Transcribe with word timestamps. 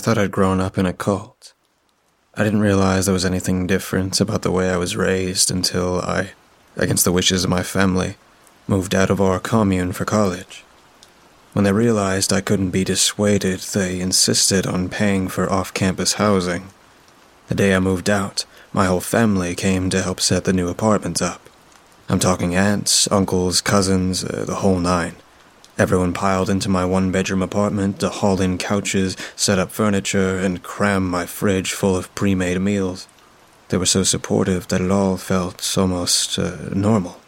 thought 0.00 0.18
I'd 0.18 0.32
grown 0.32 0.60
up 0.60 0.76
in 0.76 0.86
a 0.86 0.92
cult. 0.92 1.52
I 2.34 2.42
didn't 2.42 2.60
realize 2.60 3.06
there 3.06 3.12
was 3.12 3.24
anything 3.24 3.66
different 3.66 4.20
about 4.20 4.42
the 4.42 4.50
way 4.50 4.70
I 4.70 4.76
was 4.76 4.96
raised 4.96 5.50
until 5.50 6.00
I, 6.00 6.32
against 6.76 7.04
the 7.04 7.12
wishes 7.12 7.44
of 7.44 7.50
my 7.50 7.62
family, 7.62 8.16
moved 8.66 8.94
out 8.94 9.10
of 9.10 9.20
our 9.20 9.38
commune 9.38 9.92
for 9.92 10.04
college. 10.04 10.64
When 11.52 11.64
they 11.64 11.72
realized 11.72 12.32
I 12.32 12.40
couldn't 12.40 12.70
be 12.70 12.82
dissuaded, 12.82 13.60
they 13.60 14.00
insisted 14.00 14.66
on 14.66 14.88
paying 14.88 15.28
for 15.28 15.50
off 15.52 15.74
campus 15.74 16.14
housing. 16.14 16.68
The 17.48 17.54
day 17.54 17.74
I 17.74 17.80
moved 17.80 18.08
out, 18.08 18.44
my 18.72 18.86
whole 18.86 19.00
family 19.00 19.54
came 19.54 19.90
to 19.90 20.02
help 20.02 20.20
set 20.20 20.44
the 20.44 20.52
new 20.52 20.68
apartments 20.68 21.20
up. 21.20 21.48
I'm 22.08 22.20
talking 22.20 22.54
aunts, 22.54 23.10
uncles, 23.10 23.60
cousins, 23.60 24.24
uh, 24.24 24.44
the 24.46 24.56
whole 24.56 24.78
nine. 24.78 25.16
Everyone 25.80 26.12
piled 26.12 26.50
into 26.50 26.68
my 26.68 26.84
one 26.84 27.10
bedroom 27.10 27.40
apartment 27.40 28.00
to 28.00 28.10
haul 28.10 28.38
in 28.42 28.58
couches, 28.58 29.16
set 29.34 29.58
up 29.58 29.70
furniture, 29.70 30.36
and 30.36 30.62
cram 30.62 31.08
my 31.08 31.24
fridge 31.24 31.72
full 31.72 31.96
of 31.96 32.14
pre 32.14 32.34
made 32.34 32.60
meals. 32.60 33.08
They 33.70 33.78
were 33.78 33.86
so 33.86 34.02
supportive 34.02 34.68
that 34.68 34.82
it 34.82 34.90
all 34.90 35.16
felt 35.16 35.78
almost 35.78 36.38
uh, 36.38 36.68
normal. 36.74 37.18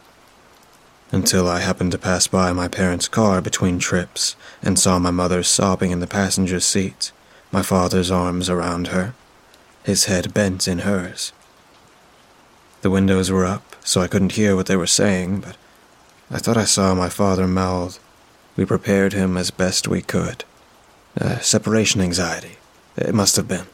Until 1.10 1.48
I 1.48 1.60
happened 1.60 1.92
to 1.92 1.98
pass 1.98 2.26
by 2.26 2.52
my 2.52 2.68
parents' 2.68 3.08
car 3.08 3.40
between 3.40 3.78
trips 3.78 4.36
and 4.62 4.78
saw 4.78 4.98
my 4.98 5.10
mother 5.10 5.42
sobbing 5.42 5.90
in 5.90 6.00
the 6.00 6.06
passenger 6.06 6.60
seat, 6.60 7.10
my 7.52 7.62
father's 7.62 8.10
arms 8.10 8.50
around 8.50 8.88
her, 8.88 9.14
his 9.82 10.04
head 10.04 10.34
bent 10.34 10.68
in 10.68 10.80
hers. 10.80 11.32
The 12.82 12.90
windows 12.90 13.30
were 13.30 13.46
up, 13.46 13.76
so 13.82 14.02
I 14.02 14.08
couldn't 14.08 14.32
hear 14.32 14.54
what 14.56 14.66
they 14.66 14.76
were 14.76 14.86
saying, 14.86 15.40
but 15.40 15.56
I 16.30 16.36
thought 16.36 16.58
I 16.58 16.64
saw 16.64 16.94
my 16.94 17.08
father 17.08 17.48
mouth, 17.48 17.98
we 18.56 18.64
prepared 18.64 19.12
him 19.12 19.36
as 19.36 19.50
best 19.50 19.88
we 19.88 20.02
could. 20.02 20.44
Uh, 21.20 21.38
separation 21.38 22.00
anxiety. 22.00 22.56
It 22.96 23.14
must 23.14 23.36
have 23.36 23.48
been. 23.48 23.66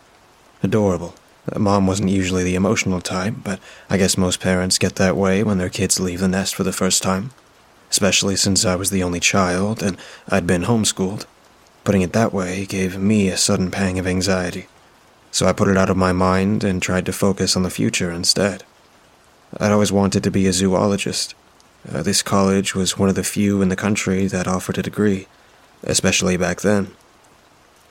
Adorable. 0.63 1.15
Mom 1.57 1.87
wasn't 1.87 2.11
usually 2.11 2.45
the 2.45 2.55
emotional 2.55 3.01
type, 3.01 3.35
but 3.43 3.59
I 3.89 3.97
guess 3.97 4.19
most 4.19 4.41
parents 4.41 4.79
get 4.79 4.97
that 4.97 5.17
way 5.17 5.43
when 5.43 5.59
their 5.59 5.71
kids 5.71 5.99
leave 5.99 6.21
the 6.21 6.29
nest 6.29 6.55
for 6.55 6.63
the 6.63 6.73
first 6.73 7.03
time. 7.03 7.31
Especially 7.91 8.37
since 8.37 8.65
I 8.65 8.75
was 8.75 8.91
the 8.91 9.03
only 9.03 9.21
child 9.21 9.83
and 9.83 9.97
I'd 10.29 10.47
been 10.47 10.65
homeschooled. 10.65 11.25
Putting 11.85 12.03
it 12.03 12.13
that 12.13 12.35
way 12.35 12.67
gave 12.67 12.99
me 12.99 13.29
a 13.29 13.37
sudden 13.37 13.71
pang 13.71 13.99
of 13.99 14.07
anxiety. 14.07 14.67
So 15.31 15.47
I 15.47 15.53
put 15.53 15.69
it 15.69 15.77
out 15.77 15.91
of 15.91 15.97
my 15.97 16.13
mind 16.13 16.65
and 16.65 16.83
tried 16.83 17.07
to 17.07 17.13
focus 17.13 17.57
on 17.57 17.63
the 17.63 17.71
future 17.71 18.11
instead. 18.11 18.65
I'd 19.59 19.73
always 19.73 19.93
wanted 19.93 20.23
to 20.25 20.31
be 20.31 20.47
a 20.47 20.53
zoologist. 20.53 21.35
Uh, 21.87 22.03
this 22.03 22.23
college 22.23 22.75
was 22.75 22.99
one 22.99 23.09
of 23.09 23.15
the 23.15 23.25
few 23.25 23.61
in 23.61 23.69
the 23.69 23.77
country 23.77 24.27
that 24.27 24.49
offered 24.49 24.79
a 24.79 24.83
degree, 24.83 25.27
especially 25.83 26.37
back 26.37 26.61
then. 26.63 26.95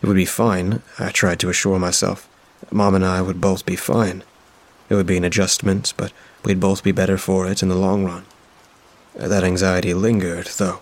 It 0.02 0.07
would 0.07 0.16
be 0.16 0.25
fine, 0.25 0.81
I 0.99 1.09
tried 1.09 1.39
to 1.39 1.49
assure 1.49 1.80
myself. 1.80 2.27
Mom 2.71 2.95
and 2.95 3.05
I 3.05 3.21
would 3.21 3.39
both 3.39 3.65
be 3.65 3.75
fine. 3.75 4.23
It 4.89 4.95
would 4.95 5.05
be 5.05 5.17
an 5.17 5.23
adjustment, 5.23 5.93
but 5.97 6.11
we'd 6.43 6.59
both 6.59 6.83
be 6.83 6.91
better 6.91 7.17
for 7.17 7.47
it 7.47 7.61
in 7.61 7.69
the 7.69 7.75
long 7.75 8.05
run. 8.05 8.25
Uh, 9.19 9.27
that 9.27 9.43
anxiety 9.43 9.93
lingered, 9.93 10.47
though. 10.58 10.80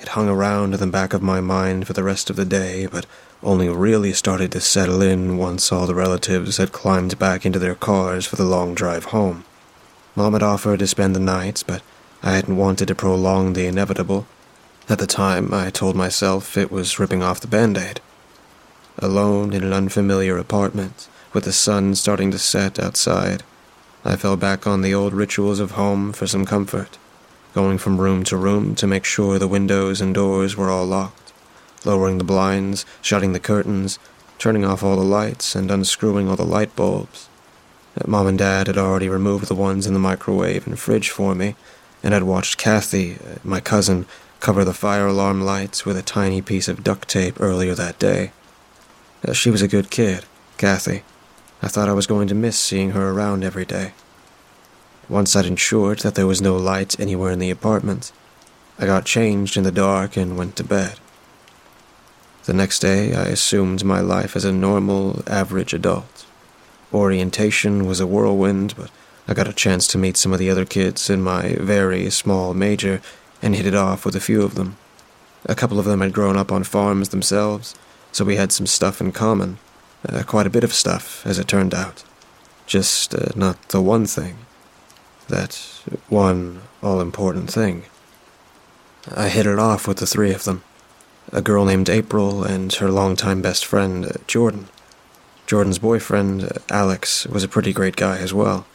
It 0.00 0.08
hung 0.08 0.28
around 0.28 0.74
in 0.74 0.80
the 0.80 0.86
back 0.86 1.12
of 1.14 1.22
my 1.22 1.40
mind 1.40 1.86
for 1.86 1.92
the 1.92 2.02
rest 2.02 2.28
of 2.28 2.36
the 2.36 2.44
day, 2.44 2.86
but 2.86 3.06
only 3.42 3.68
really 3.68 4.12
started 4.12 4.50
to 4.52 4.60
settle 4.60 5.00
in 5.00 5.38
once 5.38 5.70
all 5.70 5.86
the 5.86 5.94
relatives 5.94 6.56
had 6.56 6.72
climbed 6.72 7.18
back 7.18 7.46
into 7.46 7.58
their 7.58 7.74
cars 7.74 8.26
for 8.26 8.36
the 8.36 8.44
long 8.44 8.74
drive 8.74 9.06
home. 9.06 9.44
Mom 10.16 10.32
had 10.32 10.42
offered 10.42 10.80
to 10.80 10.86
spend 10.86 11.14
the 11.14 11.20
night, 11.20 11.62
but 11.66 11.82
I 12.24 12.32
hadn't 12.32 12.56
wanted 12.56 12.86
to 12.86 12.94
prolong 12.94 13.52
the 13.52 13.66
inevitable. 13.66 14.26
At 14.88 14.98
the 14.98 15.08
time, 15.08 15.52
I 15.52 15.70
told 15.70 15.96
myself 15.96 16.56
it 16.56 16.70
was 16.70 16.98
ripping 17.00 17.20
off 17.20 17.40
the 17.40 17.48
band 17.48 17.76
aid. 17.76 18.00
Alone 18.98 19.52
in 19.52 19.64
an 19.64 19.72
unfamiliar 19.72 20.38
apartment, 20.38 21.08
with 21.32 21.44
the 21.44 21.52
sun 21.52 21.96
starting 21.96 22.30
to 22.30 22.38
set 22.38 22.78
outside, 22.78 23.42
I 24.04 24.14
fell 24.14 24.36
back 24.36 24.66
on 24.66 24.82
the 24.82 24.94
old 24.94 25.12
rituals 25.12 25.58
of 25.58 25.72
home 25.72 26.12
for 26.12 26.28
some 26.28 26.44
comfort, 26.44 26.96
going 27.54 27.78
from 27.78 28.00
room 28.00 28.22
to 28.24 28.36
room 28.36 28.76
to 28.76 28.86
make 28.86 29.04
sure 29.04 29.38
the 29.38 29.48
windows 29.48 30.00
and 30.00 30.14
doors 30.14 30.56
were 30.56 30.70
all 30.70 30.86
locked, 30.86 31.32
lowering 31.84 32.18
the 32.18 32.24
blinds, 32.24 32.86
shutting 33.00 33.32
the 33.32 33.40
curtains, 33.40 33.98
turning 34.38 34.64
off 34.64 34.84
all 34.84 34.96
the 34.96 35.02
lights, 35.02 35.56
and 35.56 35.70
unscrewing 35.72 36.28
all 36.28 36.36
the 36.36 36.44
light 36.44 36.74
bulbs. 36.76 37.28
Mom 38.06 38.26
and 38.26 38.38
Dad 38.38 38.68
had 38.68 38.78
already 38.78 39.08
removed 39.08 39.48
the 39.48 39.54
ones 39.54 39.86
in 39.86 39.92
the 39.92 39.98
microwave 39.98 40.66
and 40.66 40.78
fridge 40.78 41.10
for 41.10 41.34
me, 41.34 41.56
and 42.02 42.14
had 42.14 42.24
watched 42.24 42.58
Kathy, 42.58 43.18
my 43.44 43.60
cousin, 43.60 44.06
cover 44.40 44.64
the 44.64 44.74
fire 44.74 45.06
alarm 45.06 45.40
lights 45.40 45.84
with 45.84 45.96
a 45.96 46.02
tiny 46.02 46.42
piece 46.42 46.66
of 46.66 46.82
duct 46.82 47.08
tape 47.08 47.40
earlier 47.40 47.74
that 47.74 47.98
day. 47.98 48.32
Uh, 49.26 49.32
she 49.32 49.50
was 49.50 49.62
a 49.62 49.68
good 49.68 49.90
kid, 49.90 50.24
Kathy. 50.58 51.04
I 51.62 51.68
thought 51.68 51.88
I 51.88 51.92
was 51.92 52.08
going 52.08 52.26
to 52.28 52.34
miss 52.34 52.58
seeing 52.58 52.90
her 52.90 53.10
around 53.10 53.44
every 53.44 53.64
day. 53.64 53.92
Once 55.08 55.36
I'd 55.36 55.46
ensured 55.46 56.00
that 56.00 56.16
there 56.16 56.26
was 56.26 56.42
no 56.42 56.56
light 56.56 56.98
anywhere 56.98 57.30
in 57.30 57.38
the 57.38 57.50
apartment, 57.50 58.10
I 58.78 58.86
got 58.86 59.04
changed 59.04 59.56
in 59.56 59.62
the 59.62 59.70
dark 59.70 60.16
and 60.16 60.36
went 60.36 60.56
to 60.56 60.64
bed. 60.64 60.98
The 62.44 62.52
next 62.52 62.80
day, 62.80 63.14
I 63.14 63.26
assumed 63.26 63.84
my 63.84 64.00
life 64.00 64.34
as 64.34 64.44
a 64.44 64.50
normal, 64.50 65.22
average 65.28 65.72
adult. 65.72 66.26
Orientation 66.92 67.86
was 67.86 68.00
a 68.00 68.06
whirlwind, 68.06 68.74
but 68.76 68.90
I 69.32 69.34
got 69.34 69.48
a 69.48 69.54
chance 69.54 69.86
to 69.86 69.96
meet 69.96 70.18
some 70.18 70.34
of 70.34 70.38
the 70.38 70.50
other 70.50 70.66
kids 70.66 71.08
in 71.08 71.22
my 71.22 71.54
very 71.58 72.10
small 72.10 72.52
major 72.52 73.00
and 73.40 73.56
hit 73.56 73.64
it 73.64 73.74
off 73.74 74.04
with 74.04 74.14
a 74.14 74.20
few 74.20 74.42
of 74.42 74.56
them. 74.56 74.76
A 75.46 75.54
couple 75.54 75.78
of 75.78 75.86
them 75.86 76.02
had 76.02 76.12
grown 76.12 76.36
up 76.36 76.52
on 76.52 76.64
farms 76.64 77.08
themselves, 77.08 77.74
so 78.12 78.26
we 78.26 78.36
had 78.36 78.52
some 78.52 78.66
stuff 78.66 79.00
in 79.00 79.10
common. 79.10 79.56
Uh, 80.06 80.22
quite 80.22 80.46
a 80.46 80.50
bit 80.50 80.64
of 80.64 80.74
stuff, 80.74 81.26
as 81.26 81.38
it 81.38 81.48
turned 81.48 81.72
out. 81.72 82.04
Just 82.66 83.14
uh, 83.14 83.28
not 83.34 83.70
the 83.70 83.80
one 83.80 84.04
thing. 84.04 84.36
That 85.28 85.54
one 86.10 86.60
all 86.82 87.00
important 87.00 87.50
thing. 87.50 87.84
I 89.16 89.30
hit 89.30 89.46
it 89.46 89.58
off 89.58 89.88
with 89.88 89.96
the 89.96 90.06
three 90.06 90.34
of 90.34 90.44
them 90.44 90.62
a 91.32 91.40
girl 91.40 91.64
named 91.64 91.88
April 91.88 92.44
and 92.44 92.70
her 92.74 92.90
longtime 92.90 93.40
best 93.40 93.64
friend, 93.64 94.04
uh, 94.04 94.10
Jordan. 94.26 94.68
Jordan's 95.46 95.78
boyfriend, 95.78 96.44
uh, 96.44 96.48
Alex, 96.68 97.26
was 97.28 97.42
a 97.42 97.48
pretty 97.48 97.72
great 97.72 97.96
guy 97.96 98.18
as 98.18 98.34
well. 98.34 98.66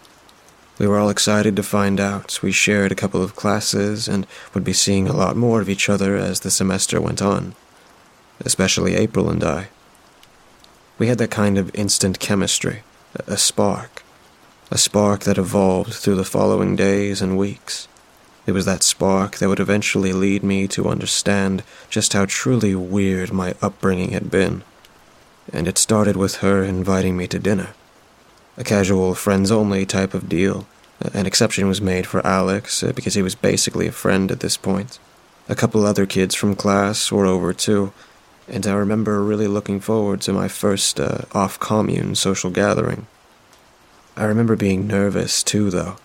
We 0.79 0.85
were 0.85 0.99
all 0.99 1.09
excited 1.09 1.55
to 1.55 1.63
find 1.63 1.99
out 1.99 2.43
we 2.43 2.51
shared 2.51 2.91
a 2.91 2.95
couple 2.95 3.23
of 3.23 3.35
classes 3.35 4.07
and 4.07 4.27
would 4.53 4.63
be 4.63 4.73
seeing 4.73 5.07
a 5.07 5.15
lot 5.15 5.35
more 5.35 5.59
of 5.59 5.69
each 5.69 5.89
other 5.89 6.15
as 6.15 6.41
the 6.41 6.51
semester 6.51 7.01
went 7.01 7.19
on, 7.19 7.55
especially 8.41 8.93
April 8.93 9.27
and 9.27 9.43
I. 9.43 9.69
We 10.99 11.07
had 11.07 11.17
that 11.17 11.31
kind 11.31 11.57
of 11.57 11.73
instant 11.73 12.19
chemistry, 12.19 12.83
a 13.25 13.37
spark, 13.37 14.03
a 14.69 14.77
spark 14.77 15.21
that 15.21 15.39
evolved 15.39 15.93
through 15.93 16.15
the 16.15 16.23
following 16.23 16.75
days 16.75 17.23
and 17.23 17.39
weeks. 17.39 17.87
It 18.45 18.51
was 18.51 18.65
that 18.65 18.83
spark 18.83 19.37
that 19.37 19.49
would 19.49 19.59
eventually 19.59 20.13
lead 20.13 20.43
me 20.43 20.67
to 20.69 20.89
understand 20.89 21.63
just 21.89 22.13
how 22.13 22.25
truly 22.27 22.75
weird 22.75 23.33
my 23.33 23.55
upbringing 23.63 24.11
had 24.11 24.29
been. 24.29 24.63
And 25.51 25.67
it 25.67 25.79
started 25.79 26.15
with 26.15 26.37
her 26.37 26.63
inviting 26.63 27.17
me 27.17 27.25
to 27.27 27.39
dinner 27.39 27.69
a 28.57 28.63
casual 28.63 29.13
friends 29.13 29.51
only 29.51 29.85
type 29.85 30.13
of 30.13 30.27
deal. 30.27 30.67
An 31.13 31.27
exception 31.27 31.67
was 31.67 31.79
made 31.79 32.07
for 32.07 32.25
Alex 32.25 32.81
uh, 32.81 32.91
because 32.91 33.13
he 33.13 33.21
was 33.21 33.35
basically 33.35 33.87
a 33.87 33.91
friend 33.91 34.31
at 34.31 34.39
this 34.39 34.57
point. 34.57 34.97
A 35.47 35.55
couple 35.55 35.85
other 35.85 36.05
kids 36.05 36.33
from 36.33 36.55
class 36.55 37.11
were 37.11 37.25
over 37.25 37.53
too, 37.53 37.93
and 38.47 38.65
I 38.65 38.73
remember 38.73 39.23
really 39.23 39.47
looking 39.47 39.79
forward 39.79 40.21
to 40.21 40.33
my 40.33 40.47
first 40.47 40.99
uh, 40.99 41.19
off 41.33 41.59
commune 41.59 42.15
social 42.15 42.49
gathering. 42.49 43.05
I 44.17 44.23
remember 44.23 44.55
being 44.55 44.87
nervous 44.87 45.43
too, 45.43 45.69
though, 45.69 45.97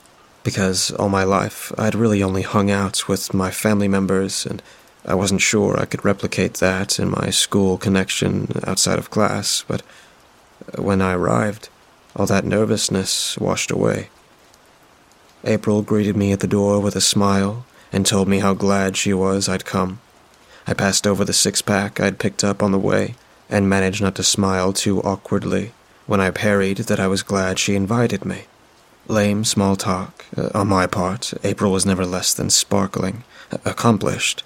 because 0.44 0.90
all 0.92 1.08
my 1.08 1.24
life 1.24 1.72
I'd 1.78 1.94
really 1.94 2.22
only 2.22 2.42
hung 2.42 2.70
out 2.70 3.08
with 3.08 3.32
my 3.32 3.50
family 3.50 3.88
members, 3.88 4.44
and 4.44 4.62
I 5.06 5.14
wasn't 5.14 5.40
sure 5.40 5.80
I 5.80 5.86
could 5.86 6.04
replicate 6.04 6.54
that 6.54 6.98
in 6.98 7.10
my 7.10 7.30
school 7.30 7.78
connection 7.78 8.48
outside 8.64 8.98
of 8.98 9.10
class, 9.10 9.64
but 9.66 9.80
when 10.76 11.00
I 11.00 11.14
arrived, 11.14 11.70
all 12.14 12.26
that 12.26 12.44
nervousness 12.44 13.38
washed 13.38 13.70
away. 13.70 14.08
April 15.44 15.82
greeted 15.82 16.16
me 16.16 16.32
at 16.32 16.40
the 16.40 16.46
door 16.46 16.80
with 16.80 16.94
a 16.94 17.00
smile 17.00 17.64
and 17.92 18.06
told 18.06 18.28
me 18.28 18.38
how 18.38 18.54
glad 18.54 18.96
she 18.96 19.12
was 19.12 19.48
I'd 19.48 19.64
come. 19.64 20.00
I 20.66 20.74
passed 20.74 21.06
over 21.06 21.24
the 21.24 21.32
six 21.32 21.62
pack 21.62 22.00
I'd 22.00 22.18
picked 22.18 22.44
up 22.44 22.62
on 22.62 22.72
the 22.72 22.78
way 22.78 23.16
and 23.50 23.68
managed 23.68 24.00
not 24.00 24.14
to 24.16 24.22
smile 24.22 24.72
too 24.72 25.00
awkwardly 25.02 25.72
when 26.06 26.20
I 26.20 26.30
parried 26.30 26.78
that 26.78 27.00
I 27.00 27.06
was 27.06 27.22
glad 27.22 27.58
she 27.58 27.74
invited 27.74 28.24
me. 28.24 28.44
Lame 29.08 29.44
small 29.44 29.76
talk. 29.76 30.24
Uh, 30.36 30.50
on 30.54 30.68
my 30.68 30.86
part, 30.86 31.34
April 31.42 31.72
was 31.72 31.84
never 31.84 32.06
less 32.06 32.32
than 32.32 32.50
sparkling, 32.50 33.24
accomplished. 33.64 34.44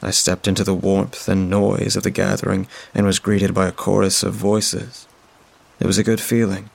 I 0.00 0.10
stepped 0.10 0.46
into 0.46 0.64
the 0.64 0.74
warmth 0.74 1.28
and 1.28 1.50
noise 1.50 1.96
of 1.96 2.02
the 2.02 2.10
gathering 2.10 2.68
and 2.94 3.06
was 3.06 3.18
greeted 3.18 3.54
by 3.54 3.66
a 3.66 3.72
chorus 3.72 4.22
of 4.22 4.34
voices. 4.34 5.08
It 5.80 5.86
was 5.86 5.98
a 5.98 6.04
good 6.04 6.20
feeling, 6.20 6.70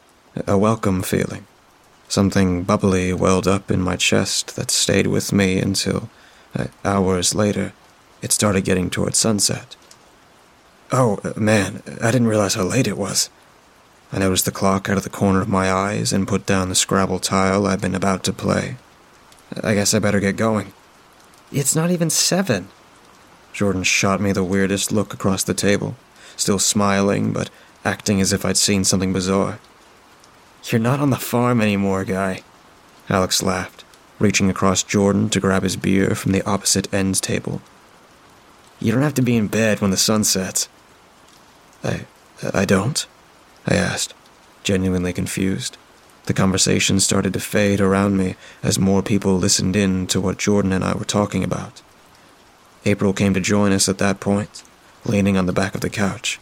a 0.48 0.58
welcome 0.58 1.02
feeling. 1.02 1.46
Something 2.08 2.64
bubbly 2.64 3.14
welled 3.14 3.48
up 3.48 3.70
in 3.70 3.82
my 3.82 3.96
chest 3.96 4.56
that 4.56 4.72
stayed 4.72 5.08
with 5.08 5.32
me 5.32 5.60
until, 5.60 6.10
uh, 6.58 6.68
hours 6.84 7.36
later, 7.36 7.74
it 8.22 8.32
started 8.32 8.66
getting 8.66 8.90
toward 8.90 9.16
sunset. 9.16 9.76
Oh, 10.92 11.20
man, 11.36 11.84
I 12.02 12.12
didn't 12.12 12.28
realize 12.28 12.56
how 12.56 12.64
late 12.64 12.88
it 12.88 12.98
was. 12.98 13.30
I 14.12 14.18
noticed 14.18 14.46
the 14.46 14.52
clock 14.52 14.90
out 14.90 14.98
of 14.98 15.04
the 15.04 15.10
corner 15.10 15.42
of 15.42 15.48
my 15.48 15.72
eyes 15.72 16.12
and 16.12 16.28
put 16.28 16.48
down 16.48 16.70
the 16.70 16.76
Scrabble 16.76 17.20
tile 17.20 17.68
I'd 17.68 17.82
been 17.82 17.94
about 17.94 18.24
to 18.24 18.34
play. 18.34 18.78
I 19.64 19.76
guess 19.76 19.94
I 19.94 20.00
better 20.00 20.20
get 20.20 20.36
going. 20.36 20.74
It's 21.52 21.76
not 21.76 21.92
even 21.92 22.10
seven. 22.10 22.70
Jordan 23.54 23.84
shot 23.84 24.20
me 24.20 24.32
the 24.32 24.44
weirdest 24.44 24.92
look 24.92 25.14
across 25.14 25.44
the 25.44 25.54
table, 25.54 25.96
still 26.36 26.60
smiling, 26.60 27.34
but 27.34 27.50
acting 27.86 28.20
as 28.20 28.34
if 28.34 28.46
I'd 28.46 28.58
seen 28.58 28.84
something 28.84 29.14
bizarre. 29.14 29.60
You're 30.66 30.80
not 30.80 31.00
on 31.00 31.10
the 31.10 31.18
farm 31.18 31.62
anymore, 31.62 32.04
guy. 32.04 32.42
Alex 33.10 33.42
laughed, 33.42 33.84
reaching 34.20 34.50
across 34.50 34.84
Jordan 34.84 35.30
to 35.30 35.40
grab 35.40 35.64
his 35.64 35.76
beer 35.76 36.14
from 36.16 36.32
the 36.32 36.44
opposite 36.44 36.94
ends 36.94 37.20
table. 37.20 37.62
You 38.80 38.92
don't 38.92 39.02
have 39.02 39.16
to 39.16 39.22
be 39.22 39.36
in 39.36 39.48
bed 39.48 39.82
when 39.82 39.92
the 39.92 39.98
sun 39.98 40.24
sets. 40.24 40.70
I. 41.84 42.06
I 42.54 42.66
don't? 42.66 43.06
I 43.68 43.76
asked, 43.76 44.14
genuinely 44.64 45.12
confused. 45.12 45.78
The 46.26 46.34
conversation 46.34 47.00
started 47.00 47.34
to 47.34 47.40
fade 47.40 47.82
around 47.82 48.16
me 48.16 48.36
as 48.64 48.80
more 48.80 49.02
people 49.02 49.36
listened 49.36 49.76
in 49.76 50.08
to 50.08 50.22
what 50.22 50.38
Jordan 50.38 50.72
and 50.72 50.84
I 50.84 50.94
were 50.94 51.06
talking 51.06 51.44
about. 51.44 51.82
April 52.86 53.14
came 53.14 53.34
to 53.34 53.42
join 53.42 53.74
us 53.74 53.90
at 53.90 53.98
that 53.98 54.20
point, 54.20 54.64
leaning 55.06 55.38
on 55.38 55.48
the 55.48 55.54
back 55.54 55.76
of 55.76 55.82
the 55.82 55.90
couch. 55.90 56.40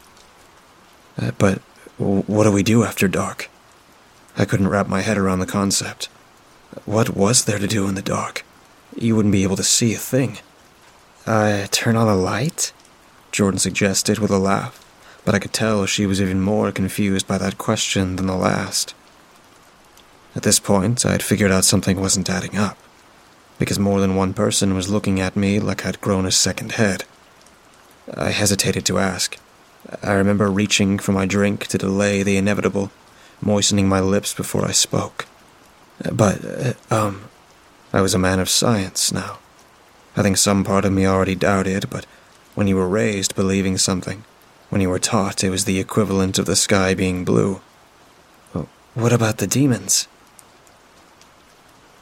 Uh, 1.17 1.31
but 1.37 1.59
what 1.97 2.43
do 2.43 2.51
we 2.51 2.63
do 2.63 2.83
after 2.83 3.07
dark? 3.07 3.49
I 4.37 4.45
couldn't 4.45 4.69
wrap 4.69 4.87
my 4.87 5.01
head 5.01 5.17
around 5.17 5.39
the 5.39 5.45
concept. 5.45 6.05
What 6.85 7.15
was 7.15 7.45
there 7.45 7.59
to 7.59 7.67
do 7.67 7.87
in 7.87 7.95
the 7.95 8.01
dark? 8.01 8.45
You 8.95 9.15
wouldn't 9.15 9.31
be 9.31 9.43
able 9.43 9.55
to 9.57 9.63
see 9.63 9.93
a 9.93 9.97
thing. 9.97 10.37
Turn 11.25 11.95
on 11.95 12.07
a 12.07 12.15
light? 12.15 12.71
Jordan 13.31 13.59
suggested 13.59 14.19
with 14.19 14.31
a 14.31 14.37
laugh 14.37 14.83
but 15.27 15.35
I 15.35 15.39
could 15.39 15.51
tell 15.51 15.85
she 15.85 16.05
was 16.05 16.21
even 16.21 16.39
more 16.39 16.71
confused 16.71 17.27
by 17.27 17.37
that 17.37 17.57
question 17.57 18.15
than 18.15 18.27
the 18.27 18.33
last. 18.37 18.95
At 20.37 20.43
this 20.43 20.57
point, 20.57 21.05
I 21.05 21.11
had 21.11 21.21
figured 21.21 21.51
out 21.51 21.65
something 21.65 21.99
wasn't 21.99 22.29
adding 22.29 22.55
up, 22.57 22.77
because 23.59 23.77
more 23.77 23.99
than 23.99 24.15
one 24.15 24.33
person 24.33 24.73
was 24.73 24.89
looking 24.89 25.19
at 25.19 25.35
me 25.35 25.59
like 25.59 25.85
I'd 25.85 25.99
grown 25.99 26.25
a 26.25 26.31
second 26.31 26.71
head. 26.71 27.03
I 28.15 28.29
hesitated 28.29 28.85
to 28.85 28.99
ask. 28.99 29.37
I 30.01 30.13
remember 30.13 30.49
reaching 30.49 30.97
for 30.97 31.11
my 31.11 31.25
drink 31.25 31.67
to 31.67 31.77
delay 31.77 32.23
the 32.23 32.37
inevitable, 32.37 32.89
moistening 33.41 33.87
my 33.87 33.99
lips 33.99 34.33
before 34.33 34.65
I 34.65 34.71
spoke. 34.71 35.25
But, 36.11 36.43
uh, 36.45 36.73
um, 36.89 37.29
I 37.93 38.01
was 38.01 38.13
a 38.13 38.19
man 38.19 38.39
of 38.39 38.49
science 38.49 39.11
now. 39.11 39.39
I 40.15 40.21
think 40.21 40.37
some 40.37 40.63
part 40.63 40.85
of 40.85 40.91
me 40.91 41.05
already 41.05 41.35
doubted, 41.35 41.89
but 41.89 42.05
when 42.55 42.67
you 42.67 42.75
were 42.75 42.87
raised 42.87 43.35
believing 43.35 43.77
something, 43.77 44.23
when 44.69 44.81
you 44.81 44.89
were 44.89 44.99
taught 44.99 45.43
it 45.43 45.49
was 45.49 45.65
the 45.65 45.79
equivalent 45.79 46.37
of 46.39 46.45
the 46.45 46.55
sky 46.55 46.93
being 46.93 47.23
blue. 47.23 47.61
What 48.95 49.13
about 49.13 49.37
the 49.37 49.45
demons? 49.45 50.07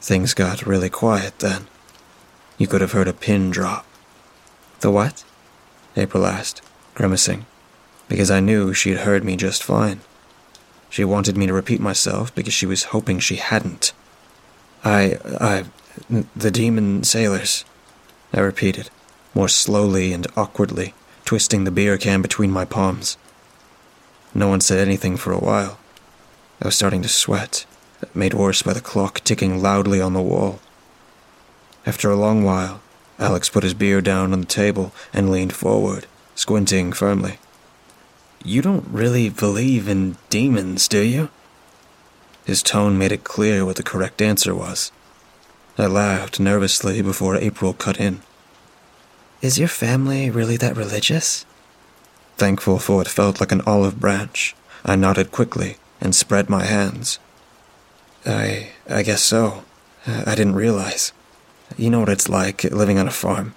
Things 0.00 0.32
got 0.32 0.66
really 0.66 0.88
quiet 0.88 1.40
then. 1.40 1.66
You 2.56 2.66
could 2.66 2.80
have 2.80 2.92
heard 2.92 3.06
a 3.06 3.12
pin 3.12 3.50
drop. 3.50 3.84
The 4.80 4.90
what? 4.90 5.22
April 5.94 6.24
asked, 6.24 6.62
grimacing, 6.94 7.44
because 8.08 8.30
I 8.30 8.40
knew 8.40 8.72
she'd 8.72 8.98
heard 8.98 9.24
me 9.24 9.36
just 9.36 9.62
fine. 9.62 10.00
She 10.88 11.04
wanted 11.04 11.36
me 11.36 11.46
to 11.46 11.52
repeat 11.52 11.80
myself 11.80 12.34
because 12.34 12.54
she 12.54 12.66
was 12.66 12.84
hoping 12.84 13.18
she 13.18 13.36
hadn't. 13.36 13.92
I, 14.84 15.18
I, 15.40 15.64
the 16.36 16.50
demon 16.50 17.04
sailors, 17.04 17.64
I 18.32 18.40
repeated, 18.40 18.90
more 19.34 19.48
slowly 19.48 20.12
and 20.12 20.26
awkwardly 20.36 20.94
twisting 21.26 21.64
the 21.64 21.70
beer 21.70 21.98
can 21.98 22.22
between 22.22 22.50
my 22.50 22.64
palms. 22.64 23.18
No 24.32 24.48
one 24.48 24.60
said 24.60 24.78
anything 24.78 25.16
for 25.16 25.32
a 25.32 25.38
while. 25.38 25.78
I 26.62 26.66
was 26.68 26.76
starting 26.76 27.02
to 27.02 27.08
sweat, 27.08 27.66
made 28.14 28.32
worse 28.32 28.62
by 28.62 28.72
the 28.72 28.80
clock 28.80 29.20
ticking 29.20 29.60
loudly 29.60 30.00
on 30.00 30.14
the 30.14 30.22
wall. 30.22 30.60
After 31.84 32.10
a 32.10 32.16
long 32.16 32.44
while, 32.44 32.80
Alex 33.18 33.48
put 33.48 33.64
his 33.64 33.74
beer 33.74 34.00
down 34.00 34.32
on 34.32 34.40
the 34.40 34.46
table 34.46 34.92
and 35.12 35.30
leaned 35.30 35.52
forward, 35.52 36.06
squinting 36.34 36.92
firmly. 36.92 37.38
You 38.44 38.62
don't 38.62 38.86
really 38.88 39.28
believe 39.28 39.88
in 39.88 40.16
demons, 40.30 40.88
do 40.88 41.00
you? 41.00 41.30
His 42.44 42.62
tone 42.62 42.96
made 42.96 43.12
it 43.12 43.24
clear 43.24 43.64
what 43.64 43.76
the 43.76 43.82
correct 43.82 44.22
answer 44.22 44.54
was. 44.54 44.92
I 45.76 45.86
laughed 45.86 46.38
nervously 46.38 47.02
before 47.02 47.36
April 47.36 47.72
cut 47.72 47.98
in. 47.98 48.22
Is 49.42 49.58
your 49.58 49.68
family 49.68 50.30
really 50.30 50.56
that 50.56 50.76
religious? 50.76 51.44
Thankful 52.36 52.78
for 52.78 52.96
what 52.96 53.08
felt 53.08 53.40
like 53.40 53.52
an 53.52 53.62
olive 53.66 53.98
branch, 54.00 54.54
I 54.84 54.96
nodded 54.96 55.32
quickly 55.32 55.76
and 56.00 56.14
spread 56.14 56.48
my 56.48 56.64
hands. 56.64 57.18
I. 58.24 58.70
I 58.88 59.02
guess 59.02 59.22
so. 59.22 59.64
I 60.06 60.34
didn't 60.34 60.54
realize. 60.54 61.12
You 61.76 61.90
know 61.90 62.00
what 62.00 62.08
it's 62.08 62.28
like 62.28 62.62
living 62.64 62.98
on 62.98 63.08
a 63.08 63.12
farm. 63.12 63.54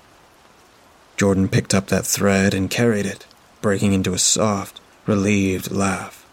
Jordan 1.17 1.47
picked 1.47 1.73
up 1.75 1.87
that 1.87 2.05
thread 2.07 2.53
and 2.53 2.69
carried 2.69 3.05
it, 3.05 3.25
breaking 3.61 3.93
into 3.93 4.13
a 4.13 4.19
soft, 4.19 4.81
relieved 5.05 5.71
laugh. 5.71 6.25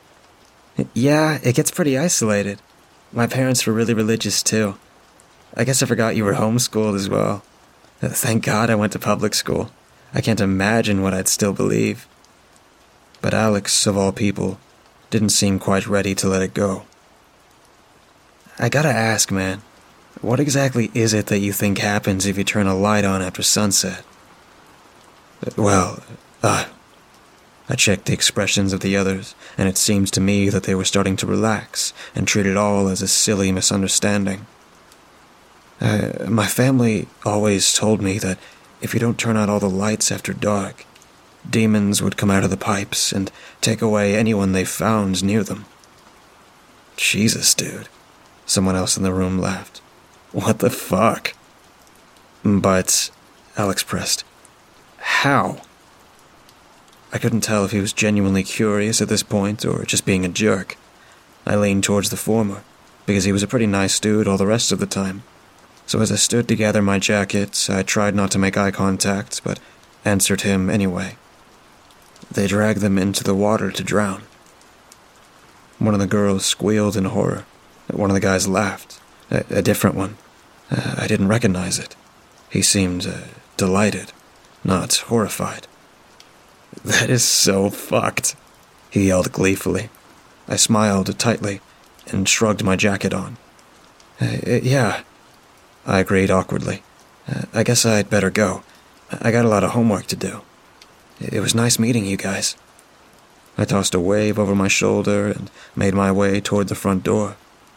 Yeah, 0.92 1.38
it 1.42 1.54
gets 1.54 1.70
pretty 1.70 1.96
isolated. 1.96 2.60
My 3.12 3.26
parents 3.26 3.66
were 3.66 3.72
really 3.72 3.94
religious 3.94 4.42
too. 4.42 4.76
I 5.56 5.64
guess 5.64 5.82
I 5.82 5.86
forgot 5.86 6.16
you 6.16 6.24
were 6.24 6.34
homeschooled 6.34 6.94
as 6.94 7.08
well. 7.08 7.42
Thank 8.00 8.44
God 8.44 8.68
I 8.68 8.74
went 8.74 8.92
to 8.92 8.98
public 8.98 9.34
school. 9.34 9.70
I 10.12 10.20
can't 10.20 10.40
imagine 10.40 11.02
what 11.02 11.14
I'd 11.14 11.28
still 11.28 11.52
believe. 11.52 12.06
But 13.22 13.32
Alex, 13.32 13.86
of 13.86 13.96
all 13.96 14.12
people, 14.12 14.60
didn't 15.10 15.30
seem 15.30 15.58
quite 15.58 15.86
ready 15.86 16.14
to 16.16 16.28
let 16.28 16.42
it 16.42 16.52
go. 16.52 16.84
I 18.58 18.68
gotta 18.68 18.88
ask, 18.88 19.30
man, 19.30 19.62
what 20.20 20.40
exactly 20.40 20.90
is 20.94 21.12
it 21.12 21.26
that 21.26 21.38
you 21.38 21.52
think 21.52 21.78
happens 21.78 22.26
if 22.26 22.38
you 22.38 22.44
turn 22.44 22.66
a 22.66 22.74
light 22.74 23.04
on 23.04 23.22
after 23.22 23.42
sunset? 23.42 24.04
Well, 25.56 26.02
uh, 26.42 26.66
I 27.68 27.74
checked 27.74 28.06
the 28.06 28.12
expressions 28.12 28.72
of 28.72 28.80
the 28.80 28.96
others, 28.96 29.34
and 29.58 29.68
it 29.68 29.76
seems 29.76 30.10
to 30.12 30.20
me 30.20 30.48
that 30.48 30.64
they 30.64 30.74
were 30.74 30.84
starting 30.84 31.16
to 31.16 31.26
relax 31.26 31.92
and 32.14 32.26
treat 32.26 32.46
it 32.46 32.56
all 32.56 32.88
as 32.88 33.02
a 33.02 33.08
silly 33.08 33.50
misunderstanding. 33.50 34.46
Uh, 35.80 36.12
my 36.28 36.46
family 36.46 37.08
always 37.24 37.74
told 37.74 38.00
me 38.00 38.18
that 38.18 38.38
if 38.80 38.94
you 38.94 39.00
don't 39.00 39.18
turn 39.18 39.36
out 39.36 39.48
all 39.48 39.58
the 39.60 39.68
lights 39.68 40.12
after 40.12 40.32
dark, 40.32 40.86
demons 41.48 42.00
would 42.00 42.16
come 42.16 42.30
out 42.30 42.44
of 42.44 42.50
the 42.50 42.56
pipes 42.56 43.12
and 43.12 43.30
take 43.60 43.82
away 43.82 44.14
anyone 44.14 44.52
they 44.52 44.64
found 44.64 45.24
near 45.24 45.42
them. 45.42 45.64
Jesus, 46.96 47.54
dude. 47.54 47.88
Someone 48.46 48.76
else 48.76 48.96
in 48.96 49.02
the 49.02 49.12
room 49.12 49.38
laughed. 49.38 49.78
What 50.32 50.60
the 50.60 50.70
fuck? 50.70 51.34
But, 52.44 53.10
Alex 53.56 53.82
pressed, 53.82 54.24
how? 54.98 55.60
I 57.12 57.18
couldn't 57.18 57.42
tell 57.42 57.64
if 57.64 57.70
he 57.70 57.80
was 57.80 57.92
genuinely 57.92 58.42
curious 58.42 59.00
at 59.00 59.08
this 59.08 59.22
point 59.22 59.64
or 59.64 59.84
just 59.84 60.04
being 60.04 60.24
a 60.24 60.28
jerk. 60.28 60.76
I 61.46 61.56
leaned 61.56 61.84
towards 61.84 62.10
the 62.10 62.16
former, 62.16 62.62
because 63.06 63.24
he 63.24 63.32
was 63.32 63.42
a 63.42 63.48
pretty 63.48 63.66
nice 63.66 64.00
dude 64.00 64.26
all 64.26 64.36
the 64.36 64.46
rest 64.46 64.72
of 64.72 64.80
the 64.80 64.86
time 64.86 65.22
so 65.86 66.00
as 66.00 66.10
I 66.10 66.16
stood 66.16 66.48
to 66.48 66.56
gather 66.56 66.82
my 66.82 66.98
jacket, 66.98 67.68
I 67.70 67.84
tried 67.84 68.14
not 68.14 68.32
to 68.32 68.40
make 68.40 68.56
eye 68.56 68.72
contact, 68.72 69.42
but 69.44 69.60
answered 70.04 70.40
him 70.40 70.68
anyway. 70.68 71.16
They 72.30 72.48
dragged 72.48 72.80
them 72.80 72.98
into 72.98 73.22
the 73.22 73.36
water 73.36 73.70
to 73.70 73.84
drown. 73.84 74.22
One 75.78 75.94
of 75.94 76.00
the 76.00 76.08
girls 76.08 76.44
squealed 76.44 76.96
in 76.96 77.04
horror. 77.04 77.46
One 77.92 78.10
of 78.10 78.14
the 78.14 78.20
guys 78.20 78.48
laughed. 78.48 79.00
A, 79.30 79.44
a 79.50 79.62
different 79.62 79.94
one. 79.94 80.16
Uh, 80.70 80.96
I 80.98 81.06
didn't 81.06 81.28
recognize 81.28 81.78
it. 81.78 81.94
He 82.50 82.62
seemed 82.62 83.06
uh, 83.06 83.18
delighted, 83.56 84.12
not 84.64 84.96
horrified. 85.06 85.68
That 86.84 87.10
is 87.10 87.24
so 87.24 87.70
fucked, 87.70 88.36
he 88.90 89.08
yelled 89.08 89.32
gleefully. 89.32 89.90
I 90.48 90.56
smiled 90.56 91.18
tightly 91.18 91.60
and 92.06 92.28
shrugged 92.28 92.62
my 92.62 92.76
jacket 92.76 93.12
on. 93.12 93.36
Uh, 94.20 94.36
yeah, 94.62 95.02
I 95.84 95.98
agreed 96.00 96.30
awkwardly. 96.30 96.82
Uh, 97.28 97.42
I 97.52 97.62
guess 97.64 97.84
I'd 97.84 98.08
better 98.08 98.30
go. 98.30 98.62
I 99.10 99.30
got 99.30 99.44
a 99.44 99.48
lot 99.48 99.64
of 99.64 99.70
homework 99.70 100.06
to 100.06 100.16
do. 100.16 100.42
It 101.20 101.40
was 101.40 101.54
nice 101.54 101.78
meeting 101.78 102.04
you 102.04 102.16
guys. 102.16 102.56
I 103.58 103.64
tossed 103.64 103.94
a 103.94 104.00
wave 104.00 104.38
over 104.38 104.54
my 104.54 104.68
shoulder 104.68 105.28
and 105.28 105.50
made 105.74 105.94
my 105.94 106.12
way 106.12 106.40
toward 106.40 106.68
the 106.68 106.74
front 106.74 107.02
door, 107.02 107.36